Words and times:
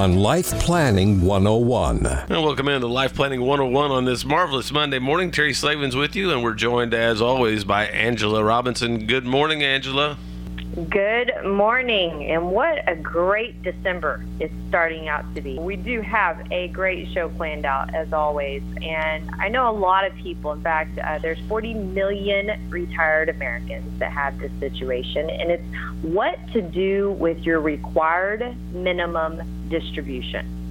Life 0.00 0.58
Planning 0.60 1.20
101. 1.20 2.06
And 2.06 2.42
welcome 2.42 2.68
into 2.68 2.86
Life 2.86 3.14
Planning 3.14 3.42
101 3.42 3.90
on 3.90 4.06
this 4.06 4.24
marvelous 4.24 4.72
Monday 4.72 4.98
morning. 4.98 5.30
Terry 5.30 5.52
Slavens 5.52 5.94
with 5.94 6.16
you, 6.16 6.32
and 6.32 6.42
we're 6.42 6.54
joined 6.54 6.94
as 6.94 7.20
always 7.20 7.64
by 7.64 7.84
Angela 7.84 8.42
Robinson. 8.42 9.06
Good 9.06 9.26
morning, 9.26 9.62
Angela. 9.62 10.16
Good 10.88 11.32
morning, 11.44 12.26
and 12.26 12.52
what 12.52 12.88
a 12.88 12.94
great 12.94 13.60
December 13.64 14.24
it's 14.38 14.54
starting 14.68 15.08
out 15.08 15.24
to 15.34 15.40
be. 15.40 15.58
We 15.58 15.74
do 15.74 16.00
have 16.00 16.46
a 16.52 16.68
great 16.68 17.12
show 17.12 17.28
planned 17.28 17.66
out 17.66 17.92
as 17.92 18.12
always, 18.12 18.62
and 18.80 19.28
I 19.40 19.48
know 19.48 19.68
a 19.68 19.74
lot 19.74 20.06
of 20.06 20.14
people. 20.14 20.52
In 20.52 20.62
fact, 20.62 20.96
uh, 21.00 21.18
there's 21.18 21.40
40 21.48 21.74
million 21.74 22.70
retired 22.70 23.28
Americans 23.28 23.98
that 23.98 24.12
have 24.12 24.38
this 24.38 24.52
situation, 24.60 25.28
and 25.28 25.50
it's 25.50 25.64
what 26.02 26.38
to 26.52 26.62
do 26.62 27.12
with 27.12 27.40
your 27.40 27.58
required 27.58 28.56
minimum 28.72 29.68
distribution. 29.68 30.70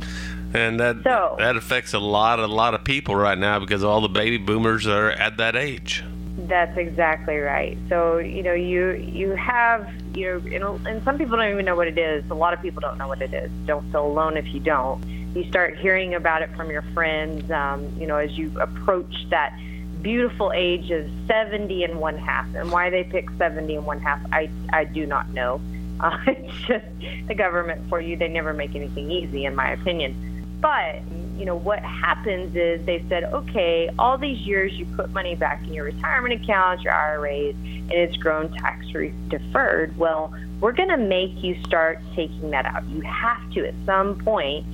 And 0.53 0.79
that 0.79 1.03
so, 1.03 1.35
that 1.39 1.57
affects 1.57 1.93
a 1.93 1.99
lot, 1.99 2.39
a 2.39 2.47
lot 2.47 2.73
of 2.73 2.85
people 2.85 3.17
right 3.17 3.37
now 3.37 3.59
because 3.59 3.83
all 3.83 3.99
the 3.99 4.07
baby 4.07 4.37
boomers 4.37 4.87
are 4.87 5.11
at 5.11 5.35
that 5.37 5.57
age. 5.57 6.05
That's 6.49 6.75
exactly 6.77 7.37
right. 7.37 7.77
So 7.89 8.17
you 8.17 8.41
know, 8.41 8.53
you 8.53 8.93
you 8.93 9.31
have 9.35 9.87
you 10.15 10.59
know, 10.59 10.79
and, 10.85 11.03
some 11.03 11.17
people 11.17 11.37
don't 11.37 11.51
even 11.51 11.63
know 11.63 11.75
what 11.75 11.87
it 11.87 11.97
is. 11.97 12.29
A 12.31 12.33
lot 12.33 12.53
of 12.53 12.61
people 12.61 12.81
don't 12.81 12.97
know 12.97 13.07
what 13.07 13.21
it 13.21 13.33
is. 13.33 13.51
Don't 13.65 13.89
feel 13.91 14.05
alone 14.05 14.35
if 14.35 14.51
you 14.53 14.59
don't. 14.59 15.01
You 15.35 15.47
start 15.47 15.77
hearing 15.77 16.15
about 16.15 16.41
it 16.41 16.49
from 16.55 16.71
your 16.71 16.81
friends. 16.93 17.49
Um, 17.51 17.95
you 17.99 18.07
know, 18.07 18.17
as 18.17 18.35
you 18.35 18.51
approach 18.59 19.13
that 19.29 19.55
beautiful 20.01 20.51
age 20.53 20.89
of 20.89 21.07
70 21.27 21.83
and 21.83 21.99
one 21.99 22.17
half, 22.17 22.47
and 22.55 22.71
why 22.71 22.89
they 22.89 23.03
pick 23.03 23.29
70 23.37 23.75
and 23.75 23.85
one 23.85 23.99
half, 23.99 24.19
I 24.31 24.49
I 24.73 24.85
do 24.85 25.05
not 25.05 25.29
know. 25.29 25.61
Uh, 25.99 26.17
it's 26.27 26.67
just 26.67 26.85
the 27.27 27.35
government 27.35 27.87
for 27.89 28.01
you. 28.01 28.17
They 28.17 28.27
never 28.27 28.53
make 28.53 28.73
anything 28.73 29.11
easy, 29.11 29.45
in 29.45 29.55
my 29.55 29.71
opinion. 29.71 30.15
But 30.59 31.01
you 31.39 31.45
know, 31.45 31.55
what 31.55 31.79
happens 31.79 32.53
is 32.53 32.85
they 32.85 33.03
said, 33.07 33.23
okay, 33.23 33.89
all 33.97 34.17
these 34.17 34.39
years 34.39 34.73
you 34.73 34.85
put 34.97 35.11
money 35.11 35.35
back 35.35 35.63
in 35.63 35.73
your 35.73 35.85
retirement 35.85 36.43
accounts, 36.43 36.83
your 36.83 36.93
IRAs, 36.93 37.55
and 37.55 37.91
it's 37.93 38.17
grown 38.17 38.51
tax 38.51 38.85
deferred. 39.29 39.97
Well, 39.97 40.33
we're 40.59 40.73
going 40.73 40.89
to 40.89 40.97
make 40.97 41.41
you 41.41 41.55
start 41.63 41.99
taking 42.13 42.51
that 42.51 42.65
out. 42.65 42.85
You 42.89 43.01
have 43.01 43.49
to 43.53 43.65
at 43.65 43.73
some 43.85 44.19
point. 44.19 44.65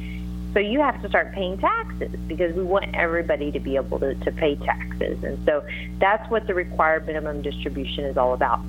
So 0.53 0.59
you 0.59 0.80
have 0.80 0.99
to 1.03 1.09
start 1.09 1.33
paying 1.33 1.58
taxes 1.59 2.16
because 2.27 2.55
we 2.55 2.63
want 2.63 2.95
everybody 2.95 3.52
to 3.52 3.59
be 3.59 3.75
able 3.75 3.99
to, 3.99 4.16
to 4.16 4.31
pay 4.31 4.55
taxes. 4.55 5.23
And 5.23 5.38
so 5.45 5.63
that's 5.99 6.27
what 6.31 6.47
the 6.47 6.53
required 6.53 7.05
minimum 7.05 7.41
distribution 7.41 8.05
is 8.05 8.17
all 8.17 8.33
about. 8.33 8.61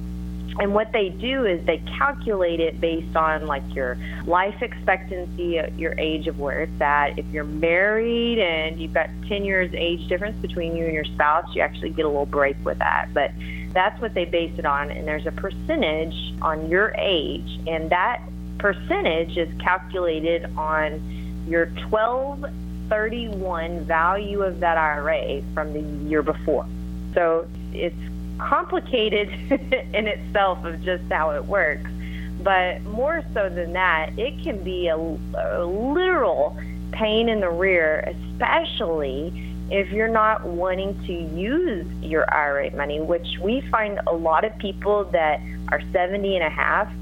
And 0.59 0.73
what 0.75 0.91
they 0.93 1.11
do 1.11 1.45
is 1.45 1.65
they 1.67 1.79
calculate 1.99 2.61
it 2.61 2.81
based 2.81 3.15
on 3.15 3.47
like 3.47 3.63
your 3.75 3.99
life 4.27 4.63
expectancy, 4.63 5.61
your 5.77 5.99
age 5.99 6.27
of 6.29 6.39
where 6.39 6.63
it's 6.63 6.81
at. 6.81 7.19
If 7.19 7.27
you're 7.27 7.45
married 7.45 8.39
and 8.39 8.81
you've 8.81 8.95
got 8.95 9.11
10 9.29 9.45
years 9.45 9.71
age 9.75 10.09
difference 10.09 10.41
between 10.41 10.75
you 10.75 10.87
and 10.87 10.95
your 10.95 11.05
spouse, 11.05 11.55
you 11.55 11.61
actually 11.61 11.91
get 11.91 12.07
a 12.07 12.09
little 12.09 12.25
break 12.25 12.57
with 12.65 12.79
that. 12.79 13.09
But 13.13 13.33
that's 13.73 14.01
what 14.01 14.15
they 14.15 14.25
base 14.25 14.59
it 14.59 14.65
on. 14.65 14.91
And 14.91 15.07
there's 15.07 15.27
a 15.27 15.33
percentage 15.33 16.15
on 16.41 16.71
your 16.71 16.95
age, 16.97 17.61
and 17.67 17.91
that 17.91 18.23
percentage 18.59 19.37
is 19.37 19.51
calculated 19.61 20.47
on 20.57 21.45
your 21.47 21.67
1231 21.91 23.85
value 23.85 24.43
of 24.43 24.61
that 24.61 24.79
IRA 24.79 25.43
from 25.53 25.75
the 25.75 25.81
year 26.09 26.23
before. 26.23 26.67
So 27.13 27.47
it's 27.73 27.95
complicated 28.39 29.29
in 29.95 30.07
itself 30.07 30.65
of 30.65 30.83
just 30.83 31.05
how 31.11 31.31
it 31.31 31.45
works. 31.45 31.91
But 32.43 32.83
more 32.85 33.25
so 33.35 33.49
than 33.49 33.73
that, 33.73 34.17
it 34.19 34.43
can 34.43 34.63
be 34.63 34.89
a, 34.89 34.97
a 34.97 35.65
literal 35.65 36.57
pain 36.93 37.29
in 37.29 37.41
the 37.41 37.51
rear, 37.51 38.01
especially 38.07 39.53
if 39.71 39.91
you're 39.91 40.09
not 40.09 40.45
wanting 40.47 40.95
to 41.07 41.13
use 41.13 41.87
your 42.03 42.33
IRA 42.33 42.75
money, 42.77 43.01
which 43.01 43.27
we 43.43 43.63
find 43.63 43.99
a 44.07 44.15
lot 44.15 44.45
of 44.45 44.57
people 44.59 45.05
that 45.07 45.41
are 45.71 45.83
70 45.93 46.37
and 46.37 46.45
a 46.45 46.51
half 46.51 46.93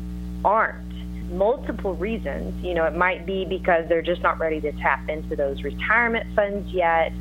aren't. 0.45 0.83
Multiple 1.31 1.95
reasons. 1.95 2.65
You 2.65 2.75
know, 2.75 2.85
it 2.85 2.97
might 2.97 3.27
be 3.27 3.45
because 3.45 3.89
they're 3.89 4.03
just 4.03 4.23
not 4.23 4.39
ready 4.39 4.61
to 4.61 4.73
tap 4.73 5.09
into 5.09 5.37
those 5.37 5.63
retirement 5.63 6.27
funds 6.35 6.71
yet 6.71 7.13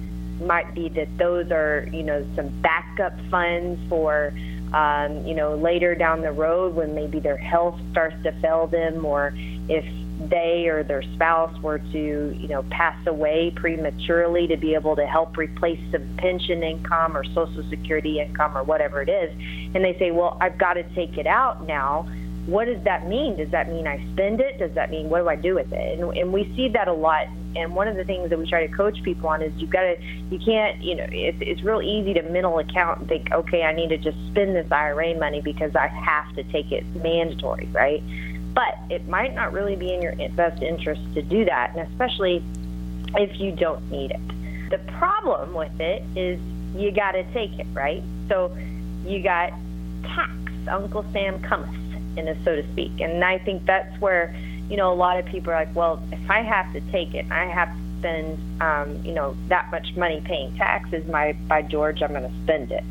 might 0.42 0.74
be 0.74 0.90
that 0.90 1.18
those 1.18 1.52
are, 1.52 1.88
you 1.92 2.04
know, 2.04 2.26
some 2.36 2.50
backup 2.62 3.14
funds 3.30 3.80
for, 3.90 4.34
um, 4.74 5.26
you 5.26 5.36
know, 5.36 5.56
later 5.56 5.96
down 5.96 6.22
the 6.22 6.32
road 6.32 6.76
when 6.76 6.96
maybe 6.96 7.20
their 7.20 7.38
health 7.38 7.80
starts 7.92 8.16
to 8.24 8.32
fail 8.42 8.68
them 8.68 9.06
or 9.06 9.34
if 9.70 9.86
they 10.30 10.68
or 10.68 10.84
their 10.84 11.02
spouse 11.02 11.58
were 11.62 11.80
to, 11.80 12.38
you 12.38 12.48
know, 12.48 12.64
pass 12.70 12.96
away 13.08 13.52
prematurely 13.56 14.48
to 14.48 14.58
be 14.58 14.74
able 14.74 14.96
to 14.96 15.06
help 15.06 15.38
replace 15.38 15.80
some 15.92 16.08
pension 16.18 16.64
income 16.64 17.18
or 17.18 17.24
social 17.26 17.64
security 17.70 18.20
income 18.20 18.58
or 18.58 18.64
whatever 18.64 19.02
it 19.02 19.10
is. 19.10 19.32
And 19.76 19.84
they 19.84 19.98
say, 20.00 20.12
well, 20.12 20.38
I've 20.40 20.58
got 20.58 20.74
to 20.74 20.84
take 20.96 21.18
it 21.18 21.28
out 21.28 21.66
now 21.68 22.08
what 22.46 22.66
does 22.66 22.84
that 22.84 23.08
mean? 23.08 23.38
Does 23.38 23.50
that 23.52 23.70
mean 23.70 23.88
I 23.88 24.06
spend 24.12 24.42
it? 24.42 24.60
Does 24.60 24.74
that 24.74 24.92
mean 24.92 25.10
what 25.10 25.20
do 25.20 25.30
I 25.30 25.36
do 25.36 25.56
with 25.56 25.72
it? 25.72 26.00
And, 26.00 26.18
and 26.18 26.34
we 26.34 26.44
see 26.56 26.68
that 26.70 26.88
a 26.88 26.94
lot. 26.94 27.28
And 27.56 27.74
one 27.74 27.88
of 27.88 27.96
the 27.96 28.04
things 28.04 28.30
that 28.30 28.40
we 28.40 28.50
try 28.50 28.66
to 28.68 28.74
coach 28.74 29.02
people 29.04 29.30
on 29.30 29.42
is 29.42 29.54
you've 29.56 29.70
got 29.70 29.82
to, 29.82 29.96
you 30.30 30.40
can't, 30.40 30.82
you 30.82 30.96
know, 30.96 31.06
it's, 31.10 31.38
it's 31.40 31.62
real 31.62 31.82
easy 31.82 32.14
to 32.16 32.22
mental 32.24 32.60
account 32.60 33.00
and 33.00 33.08
think, 33.08 33.32
okay, 33.32 33.64
I 33.64 33.74
need 33.74 33.90
to 33.90 33.98
just 33.98 34.18
spend 34.32 34.56
this 34.56 34.70
IRA 34.72 35.18
money 35.18 35.40
because 35.40 35.76
I 35.76 35.88
have 35.88 36.36
to 36.36 36.44
take 36.44 36.72
it 36.72 36.84
mandatory, 36.96 37.70
right? 37.72 38.04
But 38.54 38.78
it 38.90 39.08
might 39.08 39.34
not 39.34 39.54
really 39.54 39.76
be 39.76 39.94
in 39.94 40.02
your 40.02 40.14
best 40.30 40.62
interest 40.62 41.02
to 41.14 41.22
do 41.22 41.46
that, 41.46 41.76
and 41.76 41.88
especially 41.92 42.44
if 43.16 43.40
you 43.40 43.52
don't 43.52 43.90
need 43.90 44.12
it. 44.12 44.70
The 44.70 44.80
problem 44.98 45.54
with 45.54 45.80
it 45.80 46.04
is 46.18 46.40
you 46.76 46.92
got 46.92 47.12
to 47.12 47.24
take 47.34 47.58
it, 47.58 47.68
right? 47.74 48.04
So 48.28 48.56
you 49.06 49.24
got 49.24 49.54
tax. 50.04 50.32
Uncle 50.68 51.06
Sam 51.12 51.42
cometh 51.42 51.83
in 52.18 52.28
a 52.28 52.44
so 52.44 52.56
to 52.56 52.72
speak. 52.72 53.00
And 53.00 53.24
I 53.24 53.40
think 53.40 53.66
that's 53.66 54.00
where, 54.02 54.36
you 54.70 54.78
know, 54.78 54.92
a 54.92 54.96
lot 54.96 55.20
of 55.20 55.26
people 55.26 55.52
are 55.52 55.66
like, 55.66 55.76
well, 55.76 56.02
if 56.12 56.30
I 56.30 56.42
have 56.42 56.72
to 56.74 56.82
take 56.92 57.14
it, 57.14 57.30
I 57.32 57.46
have 57.46 57.70
to 57.70 58.00
spend, 58.00 58.62
um, 58.62 59.04
you 59.06 59.14
know, 59.14 59.36
that 59.48 59.70
much 59.72 59.96
money 59.96 60.22
paying 60.26 60.56
taxes. 60.58 61.06
My 61.08 61.34
by 61.48 61.62
George, 61.62 62.02
I'm 62.02 62.12
going 62.12 62.30
to 62.30 62.44
spend 62.44 62.72
it. 62.72 62.84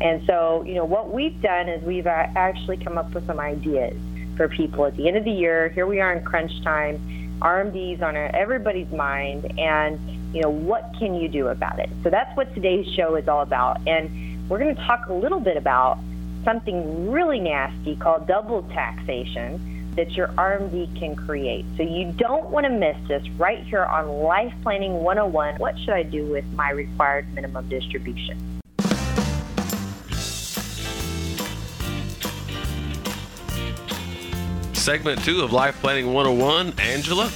And 0.00 0.24
so, 0.26 0.62
you 0.64 0.74
know, 0.74 0.84
what 0.84 1.12
we've 1.12 1.40
done 1.42 1.68
is 1.68 1.82
we've 1.82 2.06
actually 2.06 2.76
come 2.76 2.98
up 2.98 3.12
with 3.14 3.26
some 3.26 3.40
ideas 3.40 3.96
for 4.36 4.48
people 4.48 4.86
at 4.86 4.96
the 4.96 5.08
end 5.08 5.16
of 5.16 5.24
the 5.24 5.32
year. 5.32 5.70
Here 5.70 5.86
we 5.86 6.00
are 6.00 6.12
in 6.12 6.24
crunch 6.24 6.52
time. 6.62 7.00
RMD's 7.40 8.02
on 8.02 8.16
everybody's 8.16 8.90
mind, 8.90 9.58
and 9.58 9.98
you 10.34 10.42
know 10.42 10.50
what 10.50 10.92
can 10.98 11.14
you 11.14 11.28
do 11.28 11.48
about 11.48 11.78
it? 11.78 11.88
So 12.02 12.10
that's 12.10 12.36
what 12.36 12.52
today's 12.54 12.86
show 12.94 13.14
is 13.14 13.28
all 13.28 13.42
about, 13.42 13.86
and 13.86 14.48
we're 14.48 14.58
going 14.58 14.74
to 14.74 14.82
talk 14.82 15.06
a 15.08 15.12
little 15.12 15.40
bit 15.40 15.56
about 15.56 15.98
something 16.48 17.10
really 17.10 17.38
nasty 17.38 17.94
called 17.96 18.26
double 18.26 18.62
taxation 18.70 19.92
that 19.96 20.12
your 20.12 20.28
RMD 20.28 20.98
can 20.98 21.14
create. 21.14 21.66
So 21.76 21.82
you 21.82 22.10
don't 22.12 22.48
want 22.48 22.64
to 22.64 22.70
miss 22.70 22.96
this 23.06 23.28
right 23.32 23.62
here 23.64 23.84
on 23.84 24.08
Life 24.08 24.54
Planning 24.62 24.94
101. 24.94 25.56
What 25.56 25.78
should 25.78 25.90
I 25.90 26.04
do 26.04 26.24
with 26.24 26.46
my 26.54 26.70
required 26.70 27.30
minimum 27.34 27.68
distribution? 27.68 28.62
Segment 34.72 35.22
two 35.22 35.42
of 35.42 35.52
Life 35.52 35.78
Planning 35.82 36.14
101. 36.14 36.72
Angela? 36.80 37.30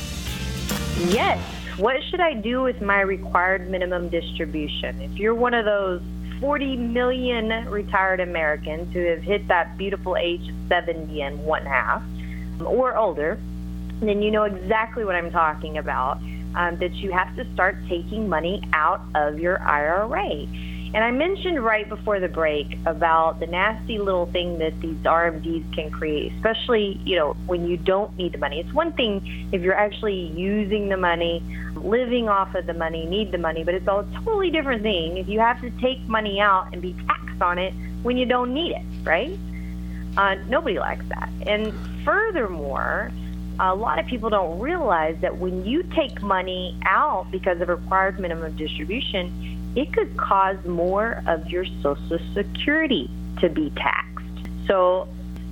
Yes. 1.08 1.38
What 1.76 1.96
should 2.08 2.20
I 2.20 2.32
do 2.32 2.62
with 2.62 2.80
my 2.80 3.02
required 3.02 3.68
minimum 3.68 4.08
distribution? 4.08 5.02
If 5.02 5.18
you're 5.18 5.34
one 5.34 5.52
of 5.52 5.66
those 5.66 6.00
40 6.42 6.76
million 6.76 7.70
retired 7.70 8.18
Americans 8.18 8.92
who 8.92 8.98
have 9.06 9.22
hit 9.22 9.46
that 9.46 9.78
beautiful 9.78 10.16
age 10.16 10.48
of 10.48 10.54
70 10.68 11.22
and 11.22 11.44
one 11.44 11.64
half 11.64 12.02
or 12.66 12.96
older, 12.96 13.38
then 14.00 14.20
you 14.20 14.32
know 14.32 14.42
exactly 14.42 15.04
what 15.04 15.14
I'm 15.14 15.30
talking 15.30 15.78
about. 15.78 16.20
Um, 16.54 16.76
that 16.80 16.92
you 16.96 17.12
have 17.12 17.34
to 17.36 17.50
start 17.54 17.76
taking 17.88 18.28
money 18.28 18.60
out 18.74 19.00
of 19.14 19.38
your 19.38 19.58
IRA. 19.62 20.46
And 20.94 21.02
I 21.02 21.10
mentioned 21.10 21.64
right 21.64 21.88
before 21.88 22.20
the 22.20 22.28
break 22.28 22.76
about 22.84 23.40
the 23.40 23.46
nasty 23.46 23.98
little 23.98 24.26
thing 24.26 24.58
that 24.58 24.78
these 24.80 24.96
RMDs 24.96 25.74
can 25.74 25.90
create, 25.90 26.32
especially, 26.34 27.00
you 27.06 27.16
know, 27.16 27.32
when 27.46 27.66
you 27.66 27.78
don't 27.78 28.14
need 28.18 28.32
the 28.32 28.38
money. 28.38 28.60
It's 28.60 28.72
one 28.74 28.92
thing 28.92 29.48
if 29.52 29.62
you're 29.62 29.74
actually 29.74 30.26
using 30.36 30.90
the 30.90 30.98
money, 30.98 31.42
living 31.76 32.28
off 32.28 32.54
of 32.54 32.66
the 32.66 32.74
money, 32.74 33.06
need 33.06 33.32
the 33.32 33.38
money, 33.38 33.64
but 33.64 33.74
it's 33.74 33.86
a 33.86 34.06
totally 34.16 34.50
different 34.50 34.82
thing 34.82 35.16
if 35.16 35.28
you 35.28 35.40
have 35.40 35.62
to 35.62 35.70
take 35.80 35.98
money 36.02 36.40
out 36.40 36.68
and 36.74 36.82
be 36.82 36.94
taxed 37.06 37.40
on 37.40 37.58
it 37.58 37.72
when 38.02 38.18
you 38.18 38.26
don't 38.26 38.52
need 38.52 38.72
it, 38.72 38.84
right? 39.02 39.38
Uh, 40.18 40.34
nobody 40.46 40.78
likes 40.78 41.06
that. 41.08 41.30
And 41.46 41.72
furthermore, 42.04 43.10
a 43.58 43.74
lot 43.74 43.98
of 43.98 44.04
people 44.06 44.28
don't 44.28 44.58
realize 44.58 45.16
that 45.22 45.38
when 45.38 45.64
you 45.64 45.82
take 45.94 46.20
money 46.20 46.78
out 46.84 47.30
because 47.30 47.62
of 47.62 47.68
required 47.68 48.20
minimum 48.20 48.54
distribution, 48.56 49.61
it 49.74 49.92
could 49.92 50.16
cause 50.16 50.62
more 50.64 51.22
of 51.26 51.48
your 51.48 51.64
Social 51.82 52.18
Security 52.34 53.10
to 53.40 53.48
be 53.48 53.70
taxed. 53.70 54.26
So 54.66 55.08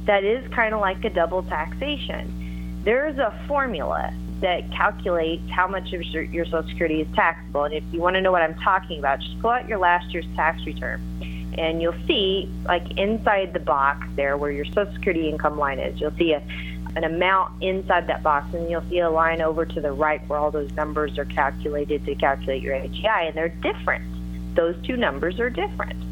that 0.06 0.25
is 0.25 0.46
kind 0.52 0.75
of 0.75 0.81
like 0.81 1.05
a 1.05 1.11
double 1.11 1.43
taxation. 1.44 2.81
There's 2.84 3.19
a 3.19 3.38
formula 3.46 4.12
that 4.40 4.70
calculates 4.72 5.49
how 5.50 5.69
much 5.69 5.93
of 5.93 6.02
your, 6.02 6.44
Social 6.46 6.67
Security 6.69 7.02
is 7.02 7.08
taxable. 7.14 7.64
And 7.64 7.75
if 7.75 7.84
you 7.93 8.00
want 8.00 8.14
to 8.17 8.22
know 8.22 8.32
what 8.32 8.43
I'm 8.43 8.58
talking 8.61 8.99
about, 8.99 9.20
just 9.20 9.38
pull 9.40 9.50
out 9.50 9.69
your 9.69 9.78
last 9.78 10.12
year's 10.12 10.26
tax 10.34 10.64
return. 10.64 11.00
And 11.58 11.82
you'll 11.82 12.06
see, 12.06 12.49
like 12.64 12.99
inside 12.99 13.52
the 13.52 13.61
box 13.61 14.06
there 14.16 14.37
where 14.37 14.50
your 14.50 14.64
Social 14.66 14.93
Security 14.94 15.28
income 15.28 15.58
line 15.58 15.78
is, 15.78 16.00
you'll 16.00 16.16
see 16.16 16.32
a, 16.32 16.43
an 16.96 17.04
amount 17.04 17.62
inside 17.62 18.06
that 18.08 18.22
box, 18.22 18.52
and 18.54 18.69
you'll 18.70 18.88
see 18.88 18.98
a 18.98 19.10
line 19.10 19.40
over 19.40 19.64
to 19.64 19.81
the 19.81 19.92
right 19.92 20.26
where 20.28 20.38
all 20.38 20.50
those 20.50 20.72
numbers 20.72 21.19
are 21.19 21.25
calculated 21.25 22.04
to 22.06 22.14
calculate 22.14 22.62
your 22.62 22.75
AGI, 22.75 23.28
and 23.28 23.34
they're 23.34 23.48
different. 23.48 24.04
Those 24.54 24.75
two 24.84 24.96
numbers 24.96 25.38
are 25.38 25.50
different. 25.50 26.02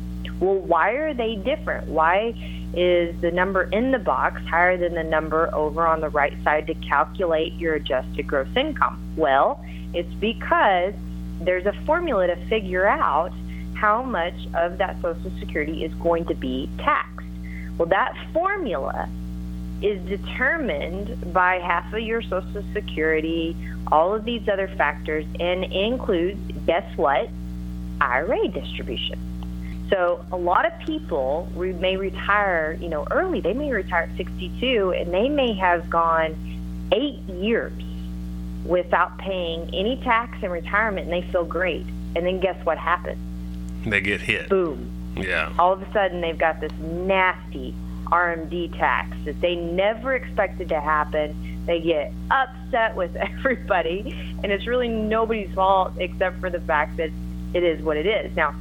Well, 0.41 0.59
why 0.59 0.91
are 0.93 1.15
they 1.15 1.35
different? 1.37 1.89
Why 1.89 2.35
is 2.75 3.21
the 3.21 3.33
number 3.33 3.65
in 3.65 3.91
the 3.91 3.99
box 3.99 4.41
higher 4.47 4.77
than 4.77 4.95
the 4.95 5.03
number 5.03 5.53
over 5.53 5.87
on 5.87 6.01
the 6.01 6.11
right 6.11 6.35
side 6.45 6.67
to 6.69 6.75
calculate 6.75 7.55
your 7.55 7.75
adjusted 7.75 8.27
gross 8.27 8.49
income? 8.55 9.01
Well, 9.17 9.65
it's 9.95 10.13
because 10.15 10.95
there's 11.41 11.67
a 11.67 11.73
formula 11.85 12.29
to 12.29 12.37
figure 12.47 12.87
out 12.87 13.33
how 13.75 14.03
much 14.03 14.35
of 14.55 14.79
that 14.79 15.01
Social 15.03 15.31
Security 15.39 15.85
is 15.85 15.93
going 15.95 16.27
to 16.27 16.35
be 16.35 16.69
taxed. 16.79 17.27
Well, 17.79 17.89
that 17.89 18.15
formula 18.33 19.09
is 19.83 20.01
determined 20.09 21.33
by 21.33 21.57
half 21.57 21.93
of 21.93 22.01
your 22.01 22.23
Social 22.23 22.65
Security, 22.73 23.57
all 23.91 24.15
of 24.15 24.25
these 24.25 24.49
other 24.49 24.69
factors, 24.77 25.25
and 25.39 25.65
includes, 25.65 26.41
guess 26.67 26.97
what? 26.97 27.29
IRA 28.01 28.49
distribution. 28.49 29.19
So 29.91 30.25
a 30.33 30.37
lot 30.37 30.67
of 30.67 30.79
people 30.81 31.49
re- 31.55 31.73
may 31.73 31.97
retire, 31.97 32.77
you 32.81 32.89
know, 32.89 33.07
early. 33.11 33.41
They 33.41 33.55
may 33.55 33.73
retire 33.73 34.03
at 34.11 34.17
62, 34.17 34.93
and 34.93 35.15
they 35.15 35.29
may 35.29 35.55
have 35.55 35.89
gone 35.89 36.37
eight 36.93 37.21
years 37.29 37.73
without 38.65 39.17
paying 39.19 39.75
any 39.75 39.97
tax 40.03 40.43
in 40.43 40.51
retirement, 40.51 41.11
and 41.11 41.13
they 41.13 41.27
feel 41.31 41.45
great. 41.45 41.87
And 42.17 42.27
then 42.27 42.41
guess 42.41 42.63
what 42.67 42.79
happens? 42.79 43.19
They 43.87 44.01
get 44.01 44.21
hit. 44.21 44.49
Boom. 44.49 44.91
Yeah. 45.17 45.53
All 45.59 45.73
of 45.73 45.83
a 45.83 45.93
sudden, 45.93 46.21
they've 46.21 46.39
got 46.39 46.61
this 46.61 46.73
nasty 46.81 47.75
RMD 48.11 48.77
tax 48.79 49.17
that 49.25 49.41
they 49.41 49.55
never 49.57 50.15
expected 50.15 50.69
to 50.71 50.81
happen. 50.81 51.65
They 51.67 51.81
get 51.81 52.13
upset 52.31 52.97
with 52.97 53.15
everybody, 53.17 54.15
and 54.43 54.53
it's 54.53 54.67
really 54.67 54.89
nobody's 54.89 55.53
fault 55.55 55.93
except 55.99 56.41
for 56.41 56.51
the 56.51 56.61
fact 56.61 56.97
that 56.97 57.11
it 57.55 57.63
is 57.63 57.83
what 57.83 57.97
it 57.97 58.07
is. 58.07 58.35
Now, 58.37 58.55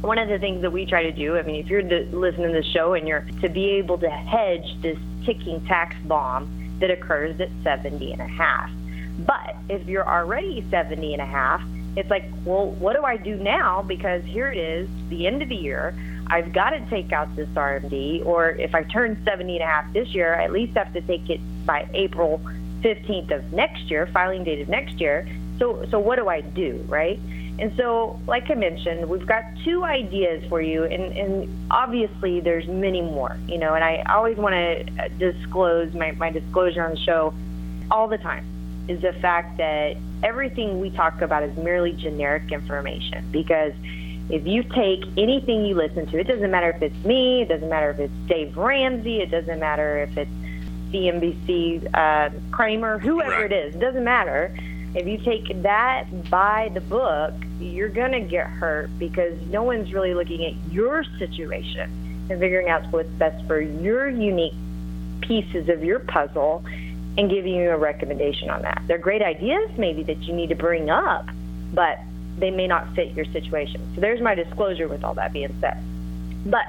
one 0.00 0.18
of 0.18 0.28
the 0.28 0.38
things 0.38 0.62
that 0.62 0.70
we 0.70 0.86
try 0.86 1.02
to 1.02 1.12
do, 1.12 1.36
I 1.36 1.42
mean, 1.42 1.56
if 1.56 1.68
you're 1.68 1.82
listening 1.82 2.52
to 2.52 2.60
the 2.60 2.62
show 2.62 2.94
and 2.94 3.08
you're 3.08 3.26
to 3.40 3.48
be 3.48 3.70
able 3.72 3.98
to 3.98 4.08
hedge 4.08 4.80
this 4.80 4.98
ticking 5.24 5.64
tax 5.66 5.96
bomb 6.04 6.48
that 6.78 6.90
occurs 6.90 7.40
at 7.40 7.48
70 7.64 8.12
and 8.12 8.22
a 8.22 8.26
half. 8.26 8.70
But 9.18 9.56
if 9.68 9.86
you're 9.88 10.08
already 10.08 10.64
70 10.70 11.14
and 11.14 11.22
a 11.22 11.26
half, 11.26 11.60
it's 11.98 12.10
like, 12.10 12.24
well, 12.44 12.70
what 12.70 12.96
do 12.96 13.02
I 13.02 13.16
do 13.16 13.36
now? 13.36 13.82
Because 13.82 14.22
here 14.24 14.50
it 14.50 14.58
is, 14.58 14.88
the 15.08 15.26
end 15.26 15.42
of 15.42 15.48
the 15.48 15.56
year. 15.56 15.94
I've 16.28 16.52
got 16.52 16.70
to 16.70 16.80
take 16.90 17.12
out 17.12 17.34
this 17.36 17.48
RMD, 17.50 18.24
or 18.26 18.50
if 18.50 18.74
I 18.74 18.82
turn 18.84 19.20
70 19.24 19.54
and 19.54 19.62
a 19.62 19.66
half 19.66 19.92
this 19.92 20.08
year, 20.14 20.34
I 20.34 20.44
at 20.44 20.52
least 20.52 20.76
have 20.76 20.92
to 20.92 21.00
take 21.00 21.30
it 21.30 21.40
by 21.64 21.88
April 21.94 22.40
15th 22.82 23.30
of 23.30 23.52
next 23.52 23.90
year, 23.90 24.06
filing 24.06 24.44
date 24.44 24.60
of 24.60 24.68
next 24.68 25.00
year. 25.00 25.26
So, 25.58 25.86
so 25.90 25.98
what 25.98 26.16
do 26.16 26.28
I 26.28 26.42
do, 26.42 26.84
right? 26.86 27.18
And 27.58 27.72
so, 27.76 28.20
like 28.26 28.50
I 28.50 28.54
mentioned, 28.54 29.08
we've 29.08 29.26
got 29.26 29.42
two 29.64 29.84
ideas 29.84 30.44
for 30.48 30.60
you, 30.60 30.84
and, 30.84 31.16
and 31.16 31.70
obviously 31.70 32.40
there's 32.40 32.68
many 32.68 33.00
more, 33.00 33.36
you 33.48 33.58
know, 33.58 33.74
and 33.74 33.82
I 33.82 34.04
always 34.08 34.36
want 34.36 34.54
to 34.54 35.08
disclose 35.18 35.92
my, 35.94 36.12
my 36.12 36.30
disclosure 36.30 36.84
on 36.84 36.92
the 36.92 37.00
show 37.00 37.34
all 37.90 38.06
the 38.06 38.18
time 38.18 38.44
is 38.86 39.02
the 39.02 39.12
fact 39.14 39.58
that 39.58 39.96
everything 40.22 40.80
we 40.80 40.90
talk 40.90 41.20
about 41.20 41.42
is 41.42 41.56
merely 41.56 41.92
generic 41.92 42.50
information 42.52 43.28
because 43.30 43.72
if 44.30 44.46
you 44.46 44.62
take 44.62 45.04
anything 45.16 45.64
you 45.64 45.74
listen 45.74 46.06
to, 46.06 46.18
it 46.18 46.26
doesn't 46.26 46.50
matter 46.50 46.70
if 46.70 46.82
it's 46.82 47.04
me, 47.04 47.42
it 47.42 47.48
doesn't 47.48 47.68
matter 47.68 47.90
if 47.90 47.98
it's 47.98 48.12
Dave 48.26 48.56
Ramsey, 48.56 49.20
it 49.20 49.30
doesn't 49.30 49.58
matter 49.58 49.98
if 50.02 50.16
it's 50.18 50.30
CNBC 50.90 51.94
uh, 51.94 52.30
Cramer, 52.50 52.98
whoever 52.98 53.30
right. 53.30 53.52
it 53.52 53.68
is, 53.68 53.74
it 53.74 53.80
doesn't 53.80 54.04
matter 54.04 54.54
if 54.94 55.06
you 55.06 55.18
take 55.18 55.62
that 55.62 56.06
by 56.30 56.70
the 56.72 56.80
book, 56.80 57.34
you're 57.60 57.90
going 57.90 58.12
to 58.12 58.20
get 58.20 58.46
hurt 58.46 58.90
because 58.98 59.38
no 59.48 59.62
one's 59.62 59.92
really 59.92 60.14
looking 60.14 60.44
at 60.46 60.72
your 60.72 61.04
situation 61.18 62.26
and 62.30 62.40
figuring 62.40 62.68
out 62.68 62.90
what's 62.90 63.08
best 63.10 63.46
for 63.46 63.60
your 63.60 64.08
unique 64.08 64.54
pieces 65.20 65.68
of 65.68 65.84
your 65.84 65.98
puzzle 65.98 66.64
and 67.18 67.28
giving 67.28 67.52
you 67.52 67.70
a 67.70 67.76
recommendation 67.76 68.48
on 68.48 68.62
that. 68.62 68.80
They're 68.86 68.96
great 68.96 69.22
ideas, 69.22 69.70
maybe, 69.76 70.04
that 70.04 70.22
you 70.22 70.32
need 70.32 70.50
to 70.50 70.54
bring 70.54 70.88
up, 70.88 71.26
but 71.74 71.98
they 72.38 72.50
may 72.50 72.68
not 72.68 72.94
fit 72.94 73.12
your 73.14 73.24
situation. 73.26 73.82
So 73.96 74.00
there's 74.00 74.20
my 74.20 74.36
disclosure 74.36 74.86
with 74.86 75.02
all 75.02 75.14
that 75.14 75.32
being 75.32 75.54
said. 75.60 75.82
But 76.46 76.64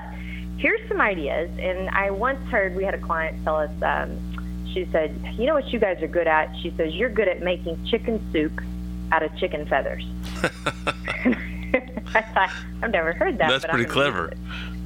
here's 0.57 0.86
some 0.90 1.00
ideas, 1.00 1.51
and 1.60 1.88
I 1.90 2.10
once 2.10 2.42
heard 2.50 2.75
we 2.75 2.84
had 2.84 2.96
a 2.96 3.00
client 3.00 3.38
tell 3.44 3.57
us 3.57 3.72
um, 3.84 4.66
she 4.74 4.88
said, 4.92 5.16
You 5.38 5.46
know 5.46 5.54
what 5.54 5.72
you 5.72 5.80
guys 5.80 6.01
are 6.01 6.07
good 6.07 6.28
at? 6.28 6.56
She 6.62 6.74
says, 6.75 6.96
You're 6.96 7.10
good 7.10 7.28
at 7.28 7.42
making 7.42 7.86
chicken 7.86 8.19
soup 8.31 8.60
out 9.12 9.22
of 9.22 9.36
chicken 9.38 9.68
feathers. 9.68 10.04
I 12.16 12.22
thought, 12.22 12.52
I've 12.82 12.92
never 12.92 13.14
heard 13.14 13.38
that. 13.38 13.50
That's 13.50 13.66
pretty 13.66 13.86
clever. 13.86 14.34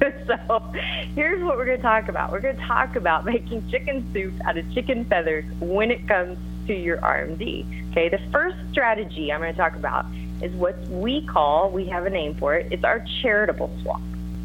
so 0.26 0.72
here's 1.14 1.42
what 1.42 1.56
we're 1.56 1.66
going 1.66 1.78
to 1.78 1.82
talk 1.82 2.08
about. 2.08 2.32
We're 2.32 2.40
going 2.40 2.56
to 2.56 2.66
talk 2.66 2.96
about 2.96 3.24
making 3.24 3.68
chicken 3.70 4.08
soup 4.12 4.34
out 4.44 4.58
of 4.58 4.72
chicken 4.72 5.04
feathers 5.04 5.44
when 5.60 5.90
it 5.90 6.06
comes 6.08 6.38
to 6.66 6.74
your 6.74 6.98
RMD. 6.98 7.90
Okay, 7.90 8.08
the 8.08 8.20
first 8.32 8.56
strategy 8.72 9.32
I'm 9.32 9.40
going 9.40 9.52
to 9.52 9.58
talk 9.58 9.76
about 9.76 10.06
is 10.42 10.52
what 10.54 10.78
we 10.88 11.26
call, 11.26 11.70
we 11.70 11.86
have 11.86 12.06
a 12.06 12.10
name 12.10 12.34
for 12.34 12.54
it, 12.54 12.72
it's 12.72 12.84
our 12.84 13.04
charitable 13.22 13.76
swap. 13.82 14.00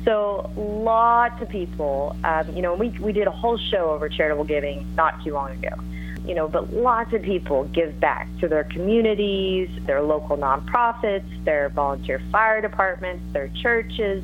So 0.05 0.49
lots 0.55 1.41
of 1.41 1.49
people, 1.49 2.15
um, 2.23 2.55
you 2.55 2.61
know, 2.61 2.73
we, 2.73 2.89
we 2.99 3.11
did 3.11 3.27
a 3.27 3.31
whole 3.31 3.57
show 3.57 3.91
over 3.91 4.07
charitable 4.07 4.45
giving 4.45 4.87
not 4.95 5.23
too 5.23 5.33
long 5.33 5.51
ago. 5.51 5.75
You 6.25 6.35
know, 6.35 6.47
but 6.47 6.73
lots 6.73 7.13
of 7.13 7.21
people 7.21 7.63
give 7.65 7.99
back 7.99 8.27
to 8.39 8.47
their 8.47 8.65
communities, 8.65 9.69
their 9.85 10.01
local 10.01 10.37
nonprofits, 10.37 11.43
their 11.43 11.69
volunteer 11.69 12.21
fire 12.31 12.61
departments, 12.61 13.23
their 13.33 13.49
churches, 13.61 14.23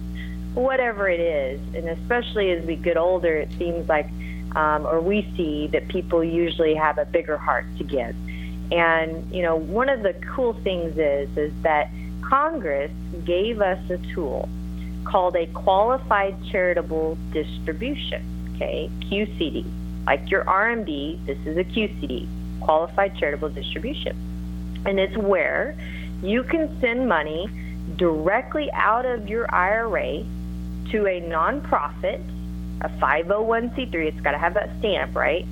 whatever 0.54 1.10
it 1.10 1.20
is. 1.20 1.60
And 1.74 1.88
especially 1.90 2.52
as 2.52 2.66
we 2.66 2.76
get 2.76 2.98
older, 2.98 3.36
it 3.36 3.50
seems 3.58 3.88
like, 3.90 4.08
um, 4.56 4.86
or 4.86 5.02
we 5.02 5.22
see 5.36 5.68
that 5.68 5.88
people 5.88 6.24
usually 6.24 6.76
have 6.76 6.98
a 6.98 7.06
bigger 7.06 7.38
heart 7.38 7.66
to 7.78 7.84
give. 7.84 8.16
And 8.72 9.34
you 9.34 9.42
know, 9.42 9.56
one 9.56 9.90
of 9.90 10.02
the 10.02 10.14
cool 10.34 10.54
things 10.64 10.98
is 10.98 11.36
is 11.38 11.54
that 11.62 11.90
Congress 12.22 12.92
gave 13.24 13.62
us 13.62 13.80
a 13.90 13.98
tool 14.14 14.50
called 15.04 15.36
a 15.36 15.46
qualified 15.48 16.36
charitable 16.52 17.18
distribution, 17.32 18.24
okay, 18.56 18.90
QCD. 19.04 19.66
Like 20.06 20.30
your 20.30 20.44
RMD, 20.46 21.26
this 21.26 21.38
is 21.46 21.58
a 21.58 21.64
QCD, 21.64 22.28
qualified 22.62 23.18
charitable 23.18 23.50
distribution. 23.50 24.16
And 24.86 25.00
it's 25.00 25.18
where 25.18 25.76
you 26.22 26.44
can 26.44 26.80
send 26.80 27.08
money 27.08 27.50
directly 27.96 28.72
out 28.72 29.06
of 29.06 29.28
your 29.30 29.54
IRA 29.54 30.24
to 30.92 31.08
a 31.08 31.22
nonprofit, 31.22 32.22
a 32.82 32.90
501c3, 32.90 33.94
it's 33.94 34.22
got 34.22 34.32
to 34.32 34.38
have 34.38 34.54
that 34.54 34.70
stamp, 34.80 35.16
right? 35.16 35.46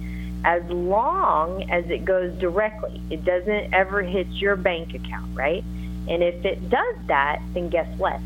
As 0.45 0.63
long 0.69 1.69
as 1.71 1.89
it 1.89 2.05
goes 2.05 2.37
directly, 2.37 3.01
it 3.09 3.23
doesn't 3.23 3.73
ever 3.73 4.01
hit 4.01 4.27
your 4.27 4.55
bank 4.55 4.93
account, 4.93 5.35
right? 5.35 5.63
And 6.07 6.21
if 6.21 6.43
it 6.45 6.69
does 6.69 6.95
that, 7.07 7.41
then 7.53 7.69
guess 7.69 7.87
what? 7.97 8.19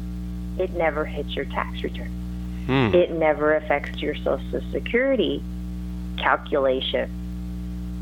it 0.60 0.74
never 0.74 1.06
hits 1.06 1.36
your 1.36 1.46
tax 1.46 1.84
return. 1.84 2.12
Hmm. 2.66 2.94
It 2.94 3.12
never 3.12 3.56
affects 3.56 4.02
your 4.02 4.16
Social 4.16 4.62
Security 4.72 5.42
calculation. 6.18 7.10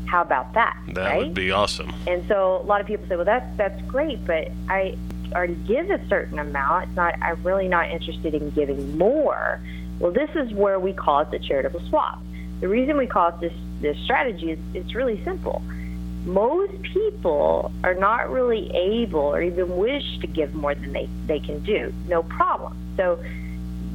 How 0.06 0.22
about 0.22 0.54
that? 0.54 0.76
That 0.88 1.06
right? 1.06 1.18
would 1.18 1.34
be 1.34 1.50
awesome. 1.50 1.92
And 2.06 2.26
so 2.28 2.60
a 2.62 2.66
lot 2.66 2.80
of 2.80 2.86
people 2.86 3.06
say, 3.08 3.16
"Well, 3.16 3.24
that's 3.24 3.56
that's 3.56 3.80
great, 3.82 4.24
but 4.24 4.48
I 4.68 4.96
already 5.34 5.54
give 5.66 5.90
a 5.90 6.06
certain 6.08 6.38
amount. 6.38 6.88
It's 6.88 6.96
not. 6.96 7.14
I'm 7.20 7.42
really 7.42 7.68
not 7.68 7.90
interested 7.90 8.34
in 8.34 8.50
giving 8.50 8.96
more. 8.96 9.60
Well, 9.98 10.12
this 10.12 10.30
is 10.34 10.52
where 10.52 10.78
we 10.78 10.92
call 10.92 11.20
it 11.20 11.30
the 11.30 11.38
charitable 11.38 11.80
swap. 11.88 12.20
The 12.60 12.68
reason 12.68 12.96
we 12.96 13.06
call 13.06 13.28
it 13.28 13.40
this 13.40 13.52
this 13.80 13.98
strategy 14.04 14.52
is 14.52 14.58
it's 14.74 14.94
really 14.94 15.22
simple. 15.24 15.62
Most 16.24 16.82
people 16.82 17.72
are 17.84 17.94
not 17.94 18.30
really 18.30 18.70
able 18.74 19.20
or 19.20 19.42
even 19.42 19.76
wish 19.76 20.18
to 20.20 20.26
give 20.26 20.54
more 20.54 20.74
than 20.74 20.92
they, 20.92 21.08
they 21.26 21.38
can 21.38 21.62
do. 21.62 21.94
No 22.08 22.24
problem. 22.24 22.76
So 22.96 23.22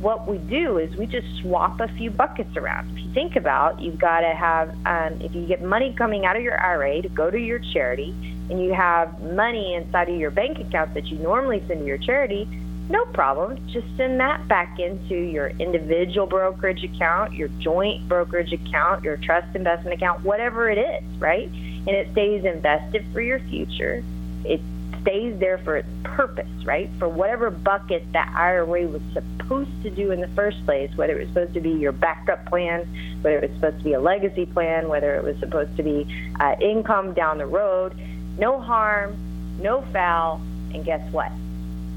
what 0.01 0.27
we 0.27 0.39
do 0.39 0.77
is 0.79 0.96
we 0.96 1.05
just 1.05 1.27
swap 1.41 1.79
a 1.79 1.88
few 1.89 2.10
buckets 2.10 2.58
around. 2.58 2.98
If 2.98 3.05
you 3.05 3.13
think 3.13 3.36
about, 3.36 3.79
you've 3.79 4.00
got 4.00 4.22
to 4.22 4.29
have, 4.29 4.70
um, 4.86 5.22
if 5.22 5.36
you 5.36 5.46
get 5.46 5.62
money 5.62 5.93
coming 5.96 6.25
out 6.25 6.36
of 6.36 6.41
your 6.41 6.60
IRA 6.60 7.01
to 7.03 7.10
go 7.10 7.29
to 7.29 7.38
your 7.38 7.60
charity, 7.60 8.10
and 8.50 8.62
you 8.62 8.74
have 8.74 9.22
money 9.22 9.75
inside 9.75 10.10
of 10.10 10.20
your 10.20 10.31
bank 10.31 10.60
account 10.60 10.93
that 10.96 11.05
you 11.05 11.17
normally 11.20 11.63
send 11.67 11.81
to 11.81 11.86
your 11.86 12.00
charity, 12.00 12.48
no 12.89 13.05
problem. 13.05 13.58
Just 13.67 13.88
send 13.96 14.20
that 14.20 14.48
back 14.48 14.79
into 14.79 15.15
your 15.15 15.50
individual 15.50 16.27
brokerage 16.27 16.84
account, 16.84 17.34
your 17.34 17.48
joint 17.60 18.08
brokerage 18.10 18.51
account, 18.51 19.03
your 19.03 19.17
trust 19.17 19.55
investment 19.55 19.96
account, 19.96 20.24
whatever 20.25 20.70
it 20.70 20.77
is, 20.77 21.20
right? 21.20 21.48
And 21.48 21.89
it 21.89 22.12
stays 22.12 22.43
invested 22.43 23.05
for 23.13 23.22
your 23.22 23.39
future. 23.39 24.03
It 24.43 24.60
stays 25.01 25.39
there 25.39 25.58
for 25.60 25.77
its 25.77 25.89
purpose, 26.03 26.50
right? 26.65 26.89
For 27.00 27.10
whatever 27.10 27.50
bucket 27.50 28.05
that 28.13 28.34
IRA 28.36 28.88
was 28.88 29.01
supposed 29.13 29.81
to 29.84 29.89
do 29.89 30.12
in 30.12 30.22
the 30.22 30.27
first 30.29 30.63
place, 30.65 30.96
whether 30.96 31.20
it 31.20 31.25
was 31.25 31.27
supposed 31.29 31.53
to 31.53 31.62
be 31.62 31.72
your 31.72 31.91
backup 31.91 32.46
plan, 32.46 32.88
whether 33.22 33.38
it 33.38 33.50
was 33.50 33.60
supposed 33.60 33.79
to 33.79 33.84
be 33.84 33.93
a 33.93 34.00
legacy 34.00 34.46
plan, 34.46 34.88
whether 34.88 35.15
it 35.15 35.24
was 35.24 35.38
supposed 35.39 35.75
to 35.77 35.84
be 35.84 36.08
uh, 36.39 36.55
income 36.62 37.13
down 37.13 37.38
the 37.38 37.46
road. 37.46 37.96
No 38.38 38.60
harm, 38.60 39.15
no 39.62 39.81
foul, 39.91 40.41
and 40.74 40.86
guess 40.86 41.01
what? 41.12 41.31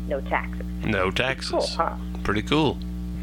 No 0.08 0.20
taxes. 0.20 0.66
No 0.84 1.10
taxes. 1.10 1.50
Cool, 1.50 1.66
huh? 1.66 1.96
Pretty 2.22 2.42
cool. 2.42 2.78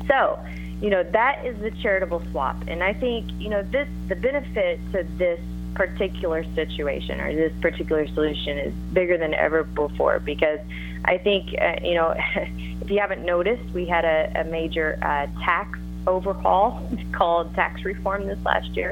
So, 0.07 0.39
you 0.81 0.89
know, 0.89 1.03
that 1.03 1.45
is 1.45 1.59
the 1.59 1.71
charitable 1.81 2.23
swap. 2.31 2.55
And 2.67 2.83
I 2.83 2.93
think, 2.93 3.29
you 3.39 3.49
know, 3.49 3.61
this 3.63 3.87
the 4.07 4.15
benefit 4.15 4.79
to 4.93 5.03
this 5.17 5.39
particular 5.73 6.43
situation 6.55 7.19
or 7.21 7.33
this 7.33 7.53
particular 7.61 8.07
solution 8.07 8.57
is 8.57 8.73
bigger 8.93 9.17
than 9.17 9.33
ever 9.33 9.63
before 9.63 10.19
because 10.19 10.59
I 11.05 11.17
think, 11.17 11.49
uh, 11.59 11.77
you 11.83 11.95
know, 11.95 12.13
if 12.35 12.89
you 12.89 12.99
haven't 12.99 13.25
noticed, 13.25 13.63
we 13.73 13.85
had 13.85 14.05
a, 14.05 14.41
a 14.41 14.43
major 14.45 14.99
uh, 15.01 15.27
tax 15.43 15.79
overhaul 16.07 16.87
called 17.11 17.53
tax 17.55 17.83
reform 17.83 18.27
this 18.27 18.39
last 18.43 18.69
year. 18.75 18.91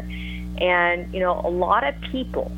And, 0.59 1.13
you 1.13 1.19
know, 1.19 1.41
a 1.43 1.49
lot 1.49 1.83
of 1.83 1.99
people, 2.11 2.51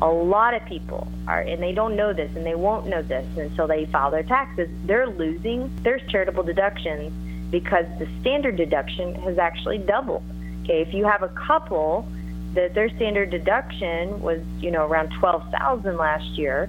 a 0.00 0.08
lot 0.08 0.54
of 0.54 0.64
people 0.66 1.08
are, 1.28 1.40
and 1.40 1.62
they 1.62 1.72
don't 1.72 1.96
know 1.96 2.12
this 2.12 2.34
and 2.34 2.46
they 2.46 2.54
won't 2.54 2.86
know 2.86 3.02
this 3.02 3.26
until 3.36 3.66
they 3.66 3.86
file 3.86 4.10
their 4.10 4.22
taxes, 4.22 4.68
they're 4.84 5.08
losing 5.08 5.74
their 5.82 5.98
charitable 5.98 6.44
deductions 6.44 7.12
because 7.50 7.84
the 7.98 8.08
standard 8.20 8.56
deduction 8.56 9.14
has 9.16 9.38
actually 9.38 9.78
doubled. 9.78 10.22
Okay, 10.62 10.80
if 10.80 10.94
you 10.94 11.04
have 11.04 11.22
a 11.22 11.28
couple 11.28 12.08
that 12.54 12.74
their 12.74 12.88
standard 12.90 13.30
deduction 13.30 14.20
was, 14.20 14.40
you 14.60 14.70
know, 14.70 14.86
around 14.86 15.10
12,000 15.18 15.96
last 15.96 16.26
year, 16.38 16.68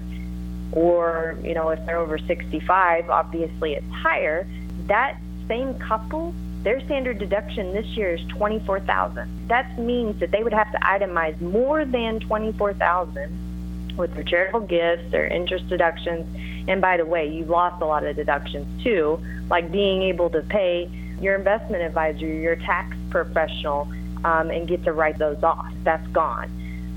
or, 0.72 1.38
you 1.42 1.54
know, 1.54 1.68
if 1.70 1.84
they're 1.86 1.98
over 1.98 2.18
65, 2.18 3.10
obviously 3.10 3.74
it's 3.74 3.92
higher. 3.92 4.46
That 4.86 5.18
same 5.46 5.78
couple, 5.78 6.34
their 6.62 6.80
standard 6.86 7.18
deduction 7.18 7.72
this 7.72 7.86
year 7.88 8.14
is 8.14 8.24
24,000. 8.28 9.48
That 9.48 9.78
means 9.78 10.18
that 10.20 10.30
they 10.30 10.42
would 10.42 10.54
have 10.54 10.70
to 10.72 10.78
itemize 10.78 11.38
more 11.40 11.84
than 11.84 12.20
24,000 12.20 13.96
with 13.96 14.14
their 14.14 14.24
charitable 14.24 14.66
gifts, 14.66 15.10
their 15.10 15.26
interest 15.26 15.68
deductions, 15.68 16.26
and 16.66 16.80
by 16.80 16.96
the 16.96 17.04
way, 17.04 17.28
you've 17.28 17.50
lost 17.50 17.82
a 17.82 17.86
lot 17.86 18.04
of 18.04 18.16
deductions 18.16 18.66
too, 18.82 19.20
like 19.50 19.70
being 19.70 20.02
able 20.02 20.30
to 20.30 20.40
pay 20.42 20.90
your 21.20 21.36
investment 21.36 21.82
advisor, 21.82 22.26
your 22.26 22.56
tax 22.56 22.96
professional, 23.10 23.86
um, 24.24 24.50
and 24.50 24.66
get 24.66 24.84
to 24.84 24.92
write 24.92 25.18
those 25.18 25.42
off. 25.42 25.72
That's 25.84 26.06
gone. 26.08 26.50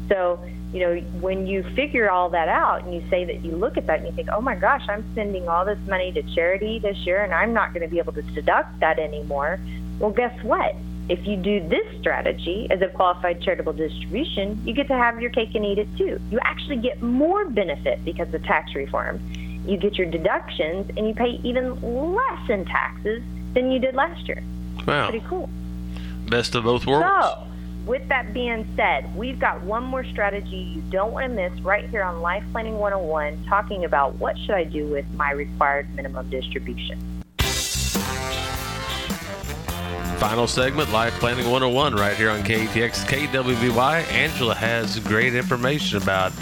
So, 0.09 0.39
you 0.73 0.79
know, 0.79 0.95
when 1.19 1.47
you 1.47 1.63
figure 1.75 2.09
all 2.09 2.29
that 2.29 2.47
out 2.47 2.83
and 2.83 2.93
you 2.93 3.03
say 3.09 3.25
that 3.25 3.43
you 3.43 3.51
look 3.51 3.77
at 3.77 3.87
that 3.87 3.99
and 3.99 4.07
you 4.07 4.13
think, 4.13 4.29
oh 4.31 4.41
my 4.41 4.55
gosh, 4.55 4.83
I'm 4.89 5.03
sending 5.15 5.47
all 5.47 5.65
this 5.65 5.79
money 5.87 6.11
to 6.13 6.23
charity 6.33 6.79
this 6.79 6.97
year 7.05 7.23
and 7.23 7.33
I'm 7.33 7.53
not 7.53 7.73
going 7.73 7.83
to 7.83 7.89
be 7.89 7.99
able 7.99 8.13
to 8.13 8.21
deduct 8.21 8.79
that 8.79 8.99
anymore. 8.99 9.59
Well, 9.99 10.11
guess 10.11 10.41
what? 10.43 10.75
If 11.09 11.25
you 11.25 11.37
do 11.37 11.65
this 11.67 11.99
strategy 11.99 12.67
as 12.69 12.81
a 12.81 12.87
qualified 12.89 13.41
charitable 13.41 13.73
distribution, 13.73 14.61
you 14.65 14.73
get 14.73 14.87
to 14.87 14.97
have 14.97 15.21
your 15.21 15.29
cake 15.31 15.55
and 15.55 15.65
eat 15.65 15.79
it 15.79 15.87
too. 15.97 16.19
You 16.29 16.39
actually 16.41 16.77
get 16.77 17.01
more 17.01 17.45
benefit 17.45 18.03
because 18.03 18.33
of 18.33 18.43
tax 18.43 18.75
reform. 18.75 19.19
You 19.65 19.77
get 19.77 19.97
your 19.97 20.07
deductions 20.09 20.89
and 20.95 21.07
you 21.07 21.13
pay 21.13 21.39
even 21.43 21.81
less 22.13 22.49
in 22.49 22.65
taxes 22.65 23.23
than 23.53 23.71
you 23.71 23.79
did 23.79 23.95
last 23.95 24.27
year. 24.27 24.43
Wow. 24.85 25.09
Pretty 25.09 25.25
cool. 25.27 25.49
Best 26.29 26.55
of 26.55 26.63
both 26.65 26.85
worlds. 26.85 27.07
So, 27.21 27.47
with 27.85 28.07
that 28.09 28.33
being 28.33 28.67
said, 28.75 29.15
we've 29.15 29.39
got 29.39 29.63
one 29.63 29.83
more 29.83 30.03
strategy 30.03 30.73
you 30.75 30.81
don't 30.91 31.13
want 31.13 31.25
to 31.25 31.29
miss 31.29 31.57
right 31.61 31.89
here 31.89 32.03
on 32.03 32.21
Life 32.21 32.43
Planning 32.51 32.77
101 32.77 33.45
talking 33.45 33.85
about 33.85 34.15
what 34.15 34.37
should 34.39 34.55
I 34.55 34.65
do 34.65 34.85
with 34.87 35.09
my 35.11 35.31
required 35.31 35.93
minimum 35.95 36.29
distribution. 36.29 37.23
Final 40.17 40.47
segment, 40.47 40.91
Life 40.91 41.13
Planning 41.19 41.45
101, 41.45 41.95
right 41.95 42.17
here 42.17 42.29
on 42.29 42.41
KATX 42.41 43.05
KWBY. 43.05 44.11
Angela 44.11 44.55
has 44.55 44.99
great 44.99 45.33
information 45.35 46.01
about 46.01 46.33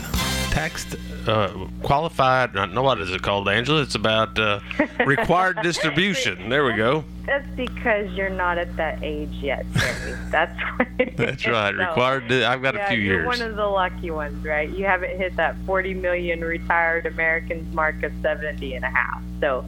tax 0.56 0.96
uh, 1.28 1.68
qualified. 1.84 2.56
No, 2.56 2.82
what 2.82 3.02
is 3.02 3.12
it 3.12 3.22
called, 3.22 3.50
Angela? 3.50 3.82
It's 3.82 3.96
about 3.96 4.40
uh, 4.40 4.62
required 5.06 5.62
distribution. 5.62 6.50
There 6.50 6.64
we 6.64 6.74
go. 6.76 7.04
That's 7.26 7.48
because 7.56 8.10
you're 8.14 8.30
not 8.30 8.58
at 8.58 8.74
that 8.78 9.04
age 9.04 9.34
yet, 9.42 9.66
Terry. 9.76 10.18
That's 10.32 10.58
That's 11.18 11.46
right. 11.46 11.76
So, 11.76 11.80
required. 11.80 12.32
I've 12.32 12.62
got 12.62 12.76
yeah, 12.76 12.86
a 12.86 12.88
few 12.88 13.00
you're 13.00 13.16
years. 13.16 13.28
one 13.28 13.42
of 13.42 13.58
the 13.58 13.66
lucky 13.66 14.12
ones, 14.12 14.46
right? 14.46 14.70
You 14.70 14.86
haven't 14.86 15.18
hit 15.18 15.36
that 15.36 15.58
40 15.66 15.96
million 15.96 16.40
retired 16.40 17.06
Americans 17.06 17.74
mark 17.74 18.02
of 18.04 18.14
70 18.22 18.76
and 18.76 18.86
a 18.86 18.90
half. 18.90 19.22
So 19.42 19.66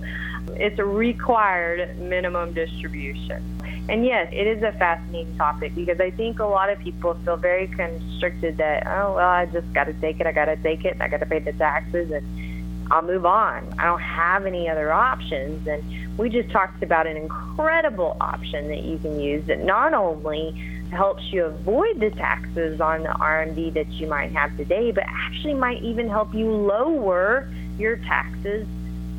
it's 0.52 0.80
a 0.80 0.86
required 0.86 2.00
minimum 2.00 2.54
distribution. 2.54 3.57
And 3.90 4.04
yes, 4.04 4.28
it 4.34 4.46
is 4.48 4.62
a 4.64 4.74
fascinating 4.74 5.38
topic 5.38 5.74
because 5.74 6.00
I 6.02 6.12
think 6.12 6.40
a 6.40 6.46
lot 6.46 6.70
of 6.70 6.78
people 6.80 7.14
feel 7.24 7.38
very 7.38 7.68
constricted 7.68 8.58
that, 8.58 8.86
oh, 8.86 9.16
well, 9.16 9.30
I 9.30 9.46
just 9.46 9.72
got 9.74 9.86
to 9.86 9.94
take 9.94 10.20
it, 10.20 10.28
I 10.28 10.34
got 10.34 10.46
to 10.46 10.58
take 10.58 10.84
it, 10.84 10.98
I 11.00 11.08
got 11.08 11.22
to 11.22 11.26
pay 11.26 11.40
the 11.40 11.54
taxes, 11.54 12.12
and 12.12 12.92
I'll 12.92 13.02
move 13.02 13.26
on. 13.26 13.74
I 13.80 13.86
don't 13.86 14.02
have 14.02 14.46
any 14.46 14.68
other 14.68 14.92
options. 14.92 15.66
And 15.68 15.84
we 16.18 16.30
just 16.30 16.50
talked 16.50 16.84
about 16.84 17.08
an 17.08 17.16
incredible 17.16 18.18
option 18.20 18.68
that 18.68 18.84
you 18.84 18.98
can 18.98 19.22
use 19.22 19.46
that 19.48 19.64
not 19.64 19.94
only 19.94 20.52
helps 20.92 21.24
you 21.32 21.46
avoid 21.46 22.00
the 22.00 22.10
taxes 22.12 22.82
on 22.82 23.04
the 23.04 23.10
RMD 23.10 23.74
that 23.74 23.88
you 23.92 24.08
might 24.08 24.32
have 24.34 24.56
today, 24.58 24.92
but 24.92 25.04
actually 25.08 25.54
might 25.54 25.82
even 25.82 26.10
help 26.10 26.34
you 26.34 26.52
lower 26.52 27.50
your 27.78 27.98
taxes 27.98 28.68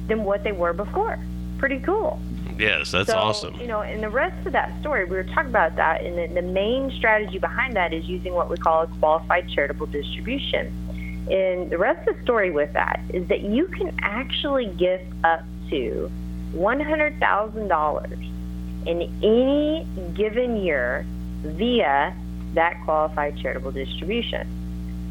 than 0.09 0.25
what 0.25 0.45
they 0.45 0.53
were 0.53 0.73
before. 0.73 1.19
Pretty 1.59 1.81
cool. 1.81 2.21
Yes, 2.59 2.91
that's 2.91 3.11
so, 3.11 3.17
awesome. 3.17 3.55
You 3.61 3.69
know, 3.69 3.83
and 3.83 4.03
the 4.03 4.09
rest 4.09 4.47
of 4.47 4.53
that 4.53 4.81
story, 4.81 5.05
we 5.05 5.17
were 5.17 5.25
talking 5.25 5.51
about 5.51 5.77
that, 5.77 6.03
and 6.03 6.19
the, 6.19 6.41
the 6.41 6.47
main 6.47 6.91
strategy 6.91 7.39
behind 7.39 7.77
that 7.77 7.93
is 7.93 8.07
using 8.07 8.35
what 8.35 8.51
we 8.51 8.57
call 8.57 8.83
a 8.83 8.87
qualified 8.99 9.49
charitable 9.49 9.87
distribution. 9.87 10.67
And 11.31 11.71
the 11.71 11.79
rest 11.79 12.09
of 12.09 12.17
the 12.17 12.23
story 12.23 12.51
with 12.51 12.73
that 12.73 13.01
is 13.11 13.29
that 13.29 13.43
you 13.43 13.69
can 13.69 13.97
actually 14.03 14.67
gift 14.67 15.05
up 15.23 15.45
to 15.71 16.11
$100,000 16.55 18.87
in 18.87 19.03
any 19.23 19.87
given 20.15 20.57
year 20.57 21.07
via 21.43 22.17
that 22.55 22.83
qualified 22.85 23.39
charitable 23.39 23.73
distribution. 23.73 24.49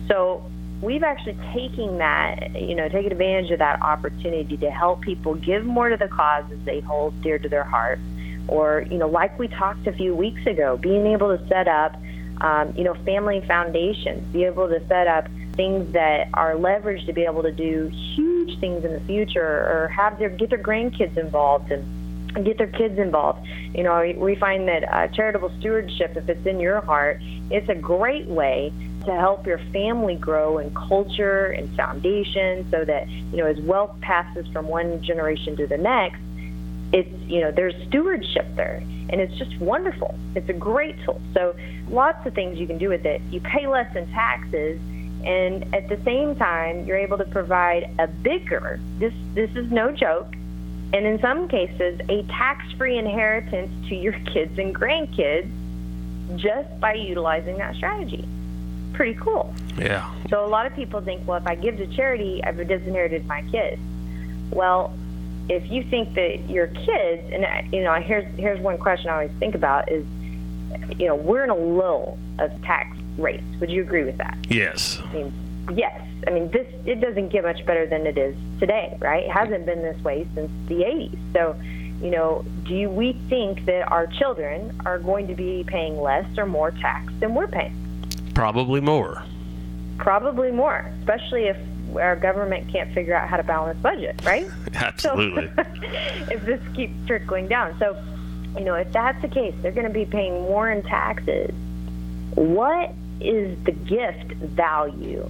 So 0.07 0.43
we've 0.81 1.03
actually 1.03 1.37
taken 1.53 1.97
that, 1.97 2.59
you 2.59 2.75
know, 2.75 2.87
taken 2.89 3.11
advantage 3.11 3.51
of 3.51 3.59
that 3.59 3.81
opportunity 3.81 4.57
to 4.57 4.69
help 4.69 5.01
people 5.01 5.35
give 5.35 5.65
more 5.65 5.89
to 5.89 5.97
the 5.97 6.07
causes 6.07 6.59
they 6.65 6.79
hold 6.81 7.19
dear 7.21 7.39
to 7.39 7.49
their 7.49 7.63
heart. 7.63 7.99
Or, 8.47 8.85
you 8.89 8.97
know, 8.97 9.07
like 9.07 9.37
we 9.37 9.47
talked 9.47 9.87
a 9.87 9.91
few 9.91 10.15
weeks 10.15 10.45
ago, 10.45 10.77
being 10.77 11.07
able 11.07 11.37
to 11.37 11.47
set 11.47 11.67
up, 11.67 11.95
um, 12.41 12.73
you 12.77 12.83
know, 12.83 12.93
family 13.05 13.43
foundations, 13.47 14.23
be 14.31 14.45
able 14.45 14.69
to 14.69 14.85
set 14.87 15.07
up 15.07 15.27
things 15.53 15.91
that 15.93 16.29
are 16.33 16.53
leveraged 16.53 17.07
to 17.07 17.13
be 17.13 17.23
able 17.23 17.41
to 17.41 17.51
do 17.51 17.91
huge 18.15 18.59
things 18.59 18.85
in 18.85 18.93
the 18.93 19.01
future 19.01 19.41
or 19.41 19.91
have 19.93 20.19
their 20.19 20.29
get 20.29 20.51
their 20.51 20.59
grandkids 20.59 21.17
involved 21.17 21.71
and 21.71 22.45
get 22.45 22.57
their 22.59 22.67
kids 22.67 22.99
involved. 22.99 23.45
You 23.73 23.83
know, 23.83 24.13
we 24.15 24.35
find 24.35 24.67
that 24.67 24.83
uh, 24.83 25.07
charitable 25.07 25.51
stewardship, 25.59 26.15
if 26.15 26.29
it's 26.29 26.45
in 26.45 26.59
your 26.59 26.79
heart, 26.81 27.19
it's 27.49 27.67
a 27.69 27.75
great 27.75 28.27
way 28.27 28.71
to 29.07 29.15
help 29.15 29.45
your 29.45 29.59
family 29.71 30.15
grow 30.15 30.57
in 30.59 30.73
culture 30.73 31.47
and 31.47 31.73
foundation 31.75 32.69
so 32.71 32.85
that, 32.85 33.09
you 33.09 33.37
know, 33.37 33.45
as 33.45 33.59
wealth 33.61 33.99
passes 34.01 34.47
from 34.47 34.67
one 34.67 35.01
generation 35.01 35.55
to 35.57 35.67
the 35.67 35.77
next, 35.77 36.19
it's, 36.93 37.09
you 37.23 37.41
know, 37.41 37.51
there's 37.51 37.75
stewardship 37.87 38.45
there. 38.55 38.83
And 39.09 39.21
it's 39.21 39.35
just 39.35 39.57
wonderful. 39.59 40.17
It's 40.35 40.49
a 40.49 40.53
great 40.53 40.95
tool. 41.03 41.21
So 41.33 41.55
lots 41.89 42.25
of 42.25 42.33
things 42.33 42.57
you 42.57 42.67
can 42.67 42.77
do 42.77 42.89
with 42.89 43.05
it. 43.05 43.21
You 43.31 43.39
pay 43.41 43.67
less 43.67 43.93
in 43.95 44.07
taxes 44.11 44.79
And 45.23 45.73
at 45.73 45.89
the 45.89 45.99
same 46.05 46.35
time, 46.35 46.85
you're 46.85 46.97
able 46.97 47.17
to 47.17 47.25
provide 47.25 47.89
a 47.99 48.07
bigger, 48.07 48.79
this, 48.99 49.13
this 49.33 49.49
is 49.55 49.71
no 49.71 49.91
joke, 49.91 50.33
and 50.93 51.05
in 51.05 51.19
some 51.19 51.49
cases, 51.49 51.99
a 52.07 52.23
tax 52.23 52.63
free 52.77 52.97
inheritance 52.97 53.69
to 53.89 53.95
your 53.95 54.13
kids 54.33 54.57
and 54.57 54.73
grandkids 54.73 55.49
just 56.37 56.79
by 56.79 56.93
utilizing 56.93 57.57
that 57.57 57.75
strategy. 57.75 58.27
Pretty 58.97 59.13
cool. 59.13 59.53
Yeah. 59.77 60.11
So 60.27 60.43
a 60.43 60.47
lot 60.47 60.65
of 60.65 60.73
people 60.73 61.01
think, 61.01 61.27
well, 61.27 61.37
if 61.37 61.45
I 61.45 61.53
give 61.53 61.77
to 61.77 61.85
charity, 61.85 62.43
I've 62.43 62.57
disinherited 62.57 63.27
my 63.27 63.43
kids. 63.43 63.79
Well, 64.49 64.91
if 65.49 65.69
you 65.69 65.83
think 65.83 66.15
that 66.15 66.49
your 66.49 66.65
kids, 66.65 67.31
and 67.31 67.45
uh, 67.45 67.61
you 67.71 67.83
know, 67.83 67.93
here's 67.93 68.25
here's 68.39 68.59
one 68.59 68.79
question 68.79 69.11
I 69.11 69.13
always 69.13 69.31
think 69.37 69.53
about 69.53 69.91
is, 69.91 70.03
you 70.97 71.05
know, 71.05 71.13
we're 71.15 71.43
in 71.43 71.51
a 71.51 71.55
lull 71.55 72.17
of 72.39 72.49
tax 72.63 72.97
rates. 73.19 73.43
Would 73.59 73.69
you 73.69 73.83
agree 73.83 74.03
with 74.03 74.17
that? 74.17 74.35
Yes. 74.49 74.99
I 75.05 75.13
mean, 75.13 75.33
yes. 75.75 76.01
I 76.25 76.31
mean, 76.31 76.49
this 76.49 76.65
it 76.87 76.99
doesn't 76.99 77.29
get 77.29 77.43
much 77.43 77.63
better 77.67 77.85
than 77.85 78.07
it 78.07 78.17
is 78.17 78.35
today, 78.59 78.97
right? 78.99 79.25
It 79.25 79.31
hasn't 79.31 79.67
been 79.67 79.83
this 79.83 80.03
way 80.03 80.27
since 80.33 80.49
the 80.69 80.77
80s. 80.77 81.33
So, 81.33 81.55
you 82.01 82.09
know, 82.09 82.43
do 82.63 82.73
you, 82.73 82.89
we 82.89 83.13
think 83.29 83.65
that 83.65 83.91
our 83.91 84.07
children 84.07 84.81
are 84.87 84.97
going 84.97 85.27
to 85.27 85.35
be 85.35 85.63
paying 85.67 86.01
less 86.01 86.25
or 86.35 86.47
more 86.47 86.71
tax 86.71 87.13
than 87.19 87.35
we're 87.35 87.47
paying? 87.47 87.86
Probably 88.37 88.81
more. 88.81 89.23
Probably 89.97 90.51
more, 90.51 90.93
especially 90.99 91.45
if 91.45 91.57
our 91.95 92.15
government 92.15 92.71
can't 92.71 92.93
figure 92.93 93.15
out 93.15 93.27
how 93.27 93.37
to 93.37 93.41
balance 93.41 93.79
budget, 93.79 94.23
right? 94.23 94.47
Absolutely. 94.75 95.49
So, 95.55 95.63
if 96.31 96.45
this 96.45 96.61
keeps 96.75 96.93
trickling 97.07 97.47
down. 97.47 97.75
So, 97.79 97.99
you 98.55 98.63
know, 98.63 98.75
if 98.75 98.93
that's 98.93 99.19
the 99.23 99.27
case, 99.27 99.55
they're 99.63 99.71
going 99.71 99.87
to 99.87 99.93
be 99.93 100.05
paying 100.05 100.33
more 100.43 100.69
in 100.69 100.83
taxes. 100.83 101.51
What 102.35 102.93
is 103.19 103.57
the 103.63 103.71
gift 103.71 104.33
value 104.33 105.27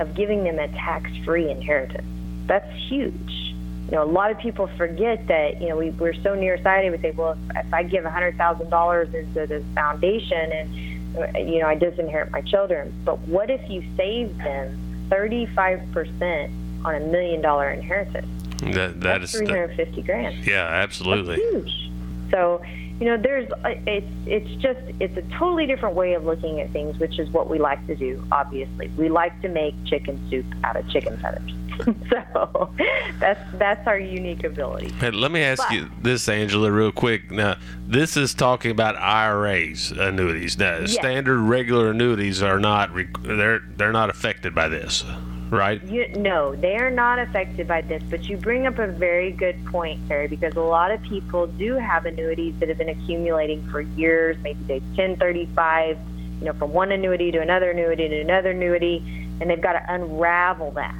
of 0.00 0.12
giving 0.16 0.42
them 0.42 0.58
a 0.58 0.66
tax-free 0.66 1.48
inheritance? 1.48 2.08
That's 2.48 2.68
huge. 2.88 3.54
You 3.86 3.92
know, 3.92 4.02
a 4.02 4.10
lot 4.10 4.32
of 4.32 4.38
people 4.38 4.66
forget 4.76 5.28
that, 5.28 5.62
you 5.62 5.68
know, 5.68 5.76
we, 5.76 5.90
we're 5.90 6.20
so 6.24 6.34
nearsighted. 6.34 6.90
We 6.90 6.98
say, 6.98 7.12
well, 7.12 7.38
if, 7.50 7.66
if 7.66 7.72
I 7.72 7.84
give 7.84 8.02
$100,000 8.02 9.14
into 9.14 9.46
this 9.46 9.64
foundation 9.76 10.50
and, 10.50 10.91
you 11.34 11.60
know, 11.60 11.66
I 11.66 11.76
disinherit 11.76 12.30
my 12.30 12.40
children. 12.40 12.92
But 13.04 13.18
what 13.20 13.50
if 13.50 13.68
you 13.70 13.82
save 13.96 14.36
them 14.38 14.92
35% 15.12 16.50
on 16.84 16.94
a 16.94 17.00
million 17.00 17.40
dollar 17.40 17.70
inheritance. 17.70 18.26
That, 18.60 19.00
that 19.00 19.20
That's 19.20 19.34
is 19.34 19.40
350 19.40 20.02
grand. 20.02 20.46
yeah, 20.46 20.66
absolutely. 20.66 21.36
That's 21.36 21.50
huge. 21.50 21.90
So, 22.30 22.62
you 23.00 23.06
know, 23.06 23.16
there's 23.16 23.50
uh, 23.50 23.74
it's 23.86 24.06
it's 24.26 24.62
just 24.62 24.80
it's 25.00 25.16
a 25.16 25.22
totally 25.36 25.66
different 25.66 25.96
way 25.96 26.14
of 26.14 26.24
looking 26.24 26.60
at 26.60 26.70
things, 26.70 26.98
which 26.98 27.18
is 27.18 27.28
what 27.30 27.50
we 27.50 27.58
like 27.58 27.84
to 27.88 27.96
do. 27.96 28.24
Obviously, 28.30 28.88
we 28.96 29.08
like 29.08 29.38
to 29.42 29.48
make 29.48 29.74
chicken 29.84 30.20
soup 30.30 30.46
out 30.62 30.76
of 30.76 30.88
chicken 30.88 31.16
feathers. 31.18 31.50
so 32.10 32.74
that's 33.18 33.40
that's 33.54 33.86
our 33.86 33.98
unique 33.98 34.44
ability. 34.44 34.90
Hey, 34.92 35.10
let 35.10 35.30
me 35.30 35.42
ask 35.42 35.62
But- 35.68 35.72
you 35.72 35.90
this, 36.00 36.28
Angela, 36.28 36.70
real 36.70 36.92
quick. 36.92 37.30
Now, 37.30 37.56
this 37.86 38.16
is 38.16 38.34
talking 38.34 38.70
about 38.70 38.96
IRAs 38.96 39.90
annuities. 39.92 40.58
Now, 40.58 40.86
standard 40.86 41.40
regular 41.40 41.90
annuities 41.90 42.42
are 42.42 42.58
not 42.58 42.90
they're 43.22 43.60
they're 43.76 43.92
not 43.92 44.10
affected 44.10 44.54
by 44.54 44.68
this, 44.68 45.04
right? 45.50 45.82
You, 45.84 46.08
no, 46.16 46.54
they 46.54 46.76
are 46.76 46.90
not 46.90 47.18
affected 47.18 47.66
by 47.66 47.82
this, 47.82 48.02
but 48.10 48.28
you 48.28 48.36
bring 48.36 48.66
up 48.66 48.78
a 48.78 48.86
very 48.86 49.32
good 49.32 49.64
point, 49.66 50.06
Terry, 50.08 50.28
because 50.28 50.54
a 50.56 50.60
lot 50.60 50.90
of 50.90 51.02
people 51.02 51.46
do 51.46 51.74
have 51.74 52.06
annuities 52.06 52.54
that 52.60 52.68
have 52.68 52.78
been 52.78 52.90
accumulating 52.90 53.66
for 53.70 53.80
years. 53.80 54.36
Maybe 54.42 54.62
they 54.64 54.80
1035, 54.80 55.98
you 56.40 56.46
know, 56.46 56.52
from 56.54 56.72
one 56.72 56.92
annuity 56.92 57.30
to 57.32 57.40
another 57.40 57.70
annuity 57.70 58.08
to 58.08 58.20
another 58.20 58.50
annuity, 58.50 59.28
and 59.40 59.50
they've 59.50 59.60
got 59.60 59.72
to 59.72 59.94
unravel 59.94 60.70
that. 60.72 60.94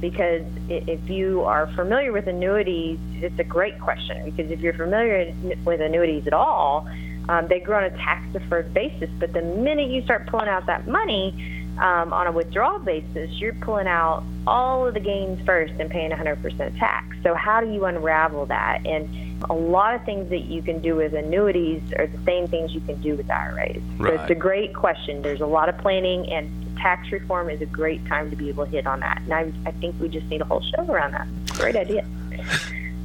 Because 0.00 0.44
if 0.68 1.08
you 1.08 1.42
are 1.42 1.66
familiar 1.74 2.12
with 2.12 2.26
annuities, 2.26 2.98
it's 3.14 3.38
a 3.38 3.44
great 3.44 3.78
question. 3.80 4.24
Because 4.24 4.50
if 4.50 4.60
you're 4.60 4.74
familiar 4.74 5.32
with 5.64 5.80
annuities 5.80 6.26
at 6.26 6.32
all, 6.32 6.88
um, 7.28 7.48
they 7.48 7.60
grow 7.60 7.78
on 7.78 7.84
a 7.84 7.90
tax 7.90 8.24
deferred 8.32 8.72
basis. 8.74 9.10
But 9.18 9.32
the 9.32 9.42
minute 9.42 9.88
you 9.90 10.02
start 10.02 10.26
pulling 10.26 10.48
out 10.48 10.66
that 10.66 10.86
money, 10.86 11.34
um, 11.78 12.12
on 12.12 12.26
a 12.26 12.32
withdrawal 12.32 12.78
basis, 12.78 13.30
you're 13.32 13.54
pulling 13.54 13.86
out 13.86 14.24
all 14.46 14.86
of 14.86 14.94
the 14.94 15.00
gains 15.00 15.44
first 15.44 15.74
and 15.78 15.90
paying 15.90 16.10
100% 16.10 16.78
tax. 16.78 17.16
So, 17.22 17.34
how 17.34 17.60
do 17.60 17.70
you 17.70 17.84
unravel 17.84 18.46
that? 18.46 18.86
And 18.86 19.08
a 19.48 19.54
lot 19.54 19.94
of 19.94 20.04
things 20.04 20.30
that 20.30 20.44
you 20.44 20.62
can 20.62 20.80
do 20.80 20.96
with 20.96 21.14
annuities 21.14 21.82
are 21.98 22.06
the 22.06 22.22
same 22.24 22.48
things 22.48 22.74
you 22.74 22.80
can 22.80 23.00
do 23.00 23.16
with 23.16 23.30
IRAs. 23.30 23.82
So, 23.98 24.06
it's 24.06 24.30
a 24.30 24.34
great 24.34 24.74
question. 24.74 25.22
There's 25.22 25.40
a 25.40 25.46
lot 25.46 25.68
of 25.68 25.76
planning, 25.78 26.30
and 26.30 26.50
tax 26.76 27.10
reform 27.12 27.50
is 27.50 27.60
a 27.60 27.66
great 27.66 28.04
time 28.06 28.30
to 28.30 28.36
be 28.36 28.48
able 28.48 28.64
to 28.64 28.70
hit 28.70 28.86
on 28.86 29.00
that. 29.00 29.20
And 29.22 29.32
I, 29.32 29.52
I 29.66 29.72
think 29.72 30.00
we 30.00 30.08
just 30.08 30.26
need 30.26 30.40
a 30.40 30.44
whole 30.44 30.62
show 30.62 30.84
around 30.90 31.12
that. 31.12 31.28
Great 31.58 31.76
idea. 31.76 32.06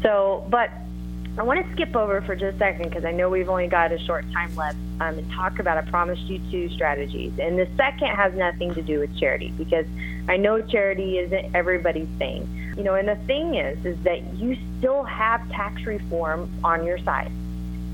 So, 0.01 0.47
but 0.49 0.71
I 1.37 1.43
want 1.43 1.65
to 1.65 1.71
skip 1.73 1.95
over 1.95 2.21
for 2.21 2.35
just 2.35 2.55
a 2.55 2.59
second 2.59 2.89
because 2.89 3.05
I 3.05 3.11
know 3.11 3.29
we've 3.29 3.49
only 3.49 3.67
got 3.67 3.91
a 3.91 3.99
short 3.99 4.29
time 4.33 4.53
left 4.55 4.77
um, 4.99 5.17
and 5.17 5.31
talk 5.31 5.59
about 5.59 5.77
I 5.77 5.81
promised 5.89 6.23
you 6.23 6.39
two 6.51 6.69
strategies. 6.69 7.31
And 7.39 7.57
the 7.57 7.67
second 7.77 8.07
has 8.07 8.33
nothing 8.33 8.73
to 8.73 8.81
do 8.81 8.99
with 8.99 9.17
charity 9.17 9.53
because 9.57 9.85
I 10.27 10.37
know 10.37 10.61
charity 10.61 11.19
isn't 11.19 11.55
everybody's 11.55 12.09
thing. 12.17 12.60
You 12.77 12.83
know, 12.83 12.95
and 12.95 13.07
the 13.07 13.17
thing 13.27 13.55
is, 13.55 13.85
is 13.85 13.97
that 14.03 14.21
you 14.35 14.57
still 14.77 15.03
have 15.03 15.47
tax 15.49 15.85
reform 15.85 16.49
on 16.63 16.85
your 16.85 16.97
side. 16.99 17.31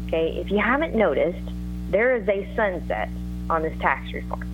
Okay, 0.07 0.37
if 0.37 0.51
you 0.51 0.59
haven't 0.59 0.95
noticed, 0.95 1.49
there 1.89 2.15
is 2.15 2.27
a 2.27 2.47
sunset 2.55 3.09
on 3.49 3.63
this 3.63 3.77
tax 3.79 4.13
reform. 4.13 4.47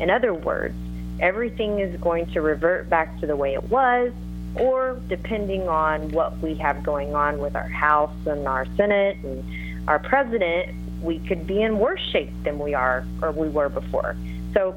In 0.00 0.10
other 0.10 0.34
words, 0.34 0.74
everything 1.20 1.78
is 1.78 1.98
going 2.00 2.26
to 2.32 2.40
revert 2.40 2.88
back 2.88 3.18
to 3.20 3.26
the 3.26 3.36
way 3.36 3.54
it 3.54 3.64
was, 3.64 4.12
or 4.56 5.00
depending 5.08 5.68
on 5.68 6.10
what 6.10 6.38
we 6.38 6.54
have 6.54 6.82
going 6.82 7.14
on 7.14 7.38
with 7.38 7.54
our 7.54 7.68
House 7.68 8.14
and 8.26 8.48
our 8.48 8.66
Senate 8.76 9.16
and 9.22 9.44
our 9.88 9.98
president, 9.98 10.74
we 11.02 11.18
could 11.20 11.46
be 11.46 11.62
in 11.62 11.78
worse 11.78 12.00
shape 12.10 12.32
than 12.42 12.58
we 12.58 12.74
are 12.74 13.06
or 13.22 13.30
we 13.32 13.48
were 13.48 13.68
before. 13.68 14.16
So, 14.54 14.74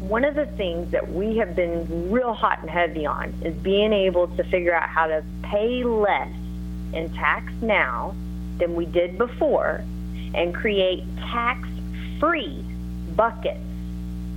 one 0.00 0.24
of 0.24 0.34
the 0.34 0.46
things 0.46 0.90
that 0.92 1.12
we 1.12 1.36
have 1.36 1.54
been 1.54 2.10
real 2.10 2.32
hot 2.32 2.60
and 2.60 2.70
heavy 2.70 3.06
on 3.06 3.34
is 3.44 3.54
being 3.62 3.92
able 3.92 4.28
to 4.36 4.44
figure 4.44 4.74
out 4.74 4.88
how 4.88 5.06
to 5.06 5.22
pay 5.42 5.84
less 5.84 6.32
in 6.92 7.12
tax 7.14 7.52
now 7.60 8.14
than 8.58 8.74
we 8.74 8.86
did 8.86 9.18
before 9.18 9.84
and 10.34 10.54
create 10.54 11.04
tax 11.18 11.68
free 12.18 12.64
buckets 13.14 13.60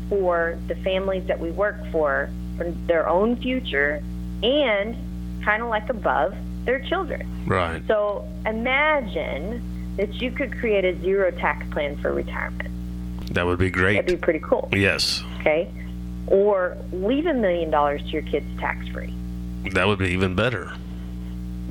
for 0.09 0.57
the 0.67 0.75
families 0.75 1.25
that 1.27 1.39
we 1.39 1.51
work 1.51 1.77
for 1.91 2.29
for 2.57 2.69
their 2.87 3.07
own 3.07 3.35
future 3.37 4.03
and 4.43 4.95
kind 5.43 5.63
of 5.63 5.69
like 5.69 5.89
above 5.89 6.35
their 6.65 6.79
children. 6.79 7.27
Right. 7.47 7.81
So 7.87 8.27
imagine 8.45 9.61
that 9.97 10.21
you 10.21 10.31
could 10.31 10.57
create 10.59 10.85
a 10.85 10.99
zero 11.01 11.31
tax 11.31 11.65
plan 11.71 11.97
for 11.97 12.13
retirement. 12.13 12.69
That 13.33 13.45
would 13.45 13.59
be 13.59 13.69
great. 13.69 13.95
That'd 13.95 14.07
be 14.07 14.17
pretty 14.17 14.39
cool. 14.39 14.69
yes. 14.71 15.23
Okay. 15.43 15.69
Or 16.27 16.77
leave 16.93 17.25
a 17.25 17.33
million 17.33 17.69
dollars 17.69 18.01
to 18.03 18.07
your 18.07 18.21
kids 18.21 18.45
tax 18.57 18.87
free. 18.87 19.13
That 19.73 19.87
would 19.87 19.99
be 19.99 20.07
even 20.09 20.35
better. 20.35 20.71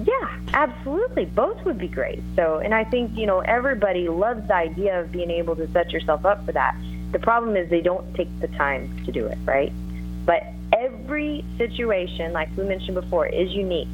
Yeah, 0.05 0.39
absolutely. 0.53 1.25
Both 1.25 1.65
would 1.65 1.79
be 1.79 1.89
great. 1.89 2.23
So, 2.37 2.59
and 2.59 2.75
I 2.75 2.85
think, 2.85 3.17
you 3.17 3.27
know, 3.27 3.41
everybody 3.41 4.09
loves 4.09 4.47
the 4.47 4.55
idea 4.55 5.01
of 5.01 5.11
being 5.11 5.31
able 5.31 5.57
to 5.57 5.71
set 5.73 5.91
yourself 5.91 6.27
up 6.27 6.45
for 6.45 6.53
that. 6.53 6.77
The 7.13 7.19
problem 7.19 7.57
is 7.57 7.71
they 7.71 7.81
don't 7.81 8.15
take 8.15 8.29
the 8.41 8.49
time 8.49 9.05
to 9.05 9.13
do 9.13 9.27
it, 9.27 9.39
right? 9.45 9.73
But 10.27 10.45
every 10.79 11.45
situation, 11.57 12.33
like 12.33 12.55
we 12.57 12.65
mentioned 12.65 12.95
before, 12.95 13.27
is 13.27 13.53
unique. 13.53 13.89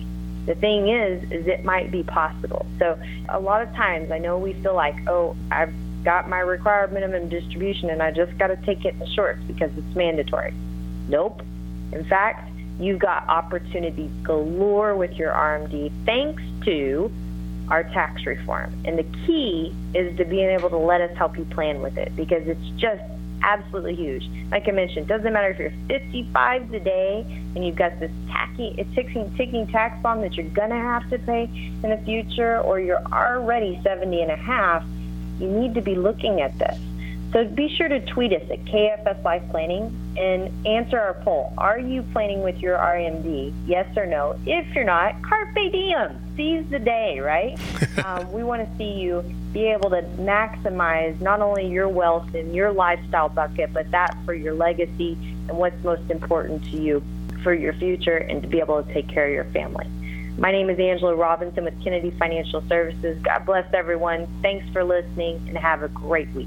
The 0.47 0.55
thing 0.57 0.89
is, 0.89 1.23
is 1.31 1.47
it 1.47 1.65
might 1.65 1.91
be 1.91 2.03
possible. 2.03 2.67
So, 2.79 2.99
a 3.29 3.39
lot 3.39 3.63
of 3.63 3.73
times 3.75 4.11
I 4.11 4.19
know 4.19 4.39
we 4.39 4.55
feel 4.55 4.75
like, 4.75 4.97
oh, 5.09 5.37
I've 5.53 5.75
got 6.05 6.29
my 6.29 6.41
required 6.41 6.93
minimum 6.93 7.29
distribution 7.29 7.91
and 7.91 8.03
I 8.03 8.11
just 8.11 8.37
got 8.39 8.49
to 8.49 8.57
take 8.57 8.85
it 8.85 8.95
in 9.01 9.07
shorts 9.15 9.41
because 9.47 9.71
it's 9.77 9.97
mandatory. 9.97 10.55
Nope. 11.09 11.43
In 11.93 12.05
fact, 12.05 12.51
you've 12.79 13.01
got 13.01 13.29
opportunities 13.29 14.11
galore 14.23 14.95
with 14.95 15.13
your 15.13 15.33
RMD 15.33 15.91
thanks 16.05 16.43
to 16.65 17.11
our 17.71 17.85
tax 17.85 18.25
reform. 18.25 18.73
And 18.85 18.99
the 18.99 19.07
key 19.27 19.75
is 19.95 20.17
to 20.19 20.25
being 20.25 20.49
able 20.49 20.71
to 20.71 20.79
let 20.79 21.01
us 21.01 21.17
help 21.17 21.37
you 21.37 21.45
plan 21.47 21.83
with 21.83 21.97
it 21.99 22.15
because 22.17 22.47
it's 22.47 22.69
just 22.77 23.03
absolutely 23.43 23.95
huge. 23.95 24.29
Like 24.51 24.69
I 24.69 24.73
mentioned, 24.73 25.07
doesn't 25.07 25.33
matter 25.33 25.51
if 25.51 25.59
you're 25.59 25.73
55 25.89 26.71
today 26.71 27.25
and 27.55 27.65
you've 27.65 27.77
got 27.77 27.99
this 28.01 28.11
tacky, 28.29 28.75
ticking, 28.95 29.33
ticking 29.37 29.67
tax 29.69 30.01
bomb 30.03 30.21
that 30.23 30.35
you're 30.35 30.49
going 30.51 30.71
to 30.71 30.77
have 30.77 31.09
to 31.11 31.19
pay 31.21 31.45
in 31.45 31.91
the 31.91 32.01
future 32.05 32.61
or 32.61 32.81
you're 32.81 33.05
already 33.13 33.81
70 33.83 34.23
and 34.23 34.31
a 34.31 34.37
half, 34.37 34.85
you 35.39 35.49
need 35.49 35.75
to 35.75 35.81
be 35.81 35.95
looking 35.95 36.41
at 36.41 36.59
this. 36.59 36.79
So 37.33 37.45
be 37.45 37.69
sure 37.69 37.89
to 37.89 38.01
tweet 38.07 38.33
us 38.33 38.43
at 38.51 38.65
KFS 38.65 39.23
Life 39.23 39.43
Planning 39.51 39.95
and 40.17 40.67
answer 40.67 40.99
our 40.99 41.15
poll. 41.23 41.53
Are 41.59 41.79
you 41.79 42.03
planning 42.13 42.43
with 42.43 42.57
your 42.59 42.79
RMD? 42.79 43.53
Yes 43.67 43.95
or 43.99 44.07
no? 44.07 44.39
If 44.47 44.75
you're 44.75 44.85
not, 44.85 45.21
carpe 45.23 45.55
diem. 45.55 46.19
seize 46.37 46.65
the 46.71 46.79
day, 46.79 47.21
right? 47.21 47.59
um, 48.05 48.33
we 48.33 48.43
want 48.43 48.67
to 48.67 48.79
see 48.79 48.93
you 48.93 49.23
be 49.53 49.67
able 49.67 49.91
to 49.91 50.03
maximize 50.19 51.21
not 51.21 51.41
only 51.41 51.69
your 51.69 51.89
wealth 51.89 52.35
and 52.35 52.55
your 52.55 52.73
lifestyle 52.73 53.29
bucket, 53.29 53.75
but 53.75 53.91
that 53.91 54.17
for 54.25 54.33
your 54.33 54.55
legacy 54.55 55.19
and 55.49 55.59
what's 55.59 55.83
most 55.85 56.11
important 56.11 56.65
to 56.71 56.81
you 56.81 57.03
for 57.43 57.53
your 57.53 57.75
future 57.75 58.17
and 58.17 58.41
to 58.43 58.49
be 58.49 58.59
able 58.59 58.83
to 58.83 58.95
take 58.95 59.09
care 59.09 59.27
of 59.27 59.33
your 59.33 59.45
family. 59.53 59.87
My 60.39 60.53
name 60.53 60.71
is 60.71 60.79
Angela 60.79 61.17
Robinson 61.17 61.65
with 61.65 61.83
Kennedy 61.83 62.13
Financial 62.13 62.63
Services. 62.69 63.21
God 63.25 63.45
bless 63.45 63.67
everyone. 63.75 64.29
Thanks 64.41 64.69
for 64.73 64.85
listening 64.85 65.45
and 65.49 65.59
have 65.59 65.83
a 65.83 65.89
great 65.89 66.31
week. 66.31 66.47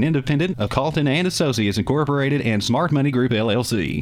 an 0.00 0.06
independent 0.06 0.58
of 0.58 0.70
Calton 0.70 1.06
and 1.06 1.26
Associates 1.26 1.76
Incorporated 1.76 2.40
and 2.40 2.64
Smart 2.64 2.90
Money 2.90 3.10
Group 3.10 3.32
LLC. 3.32 3.98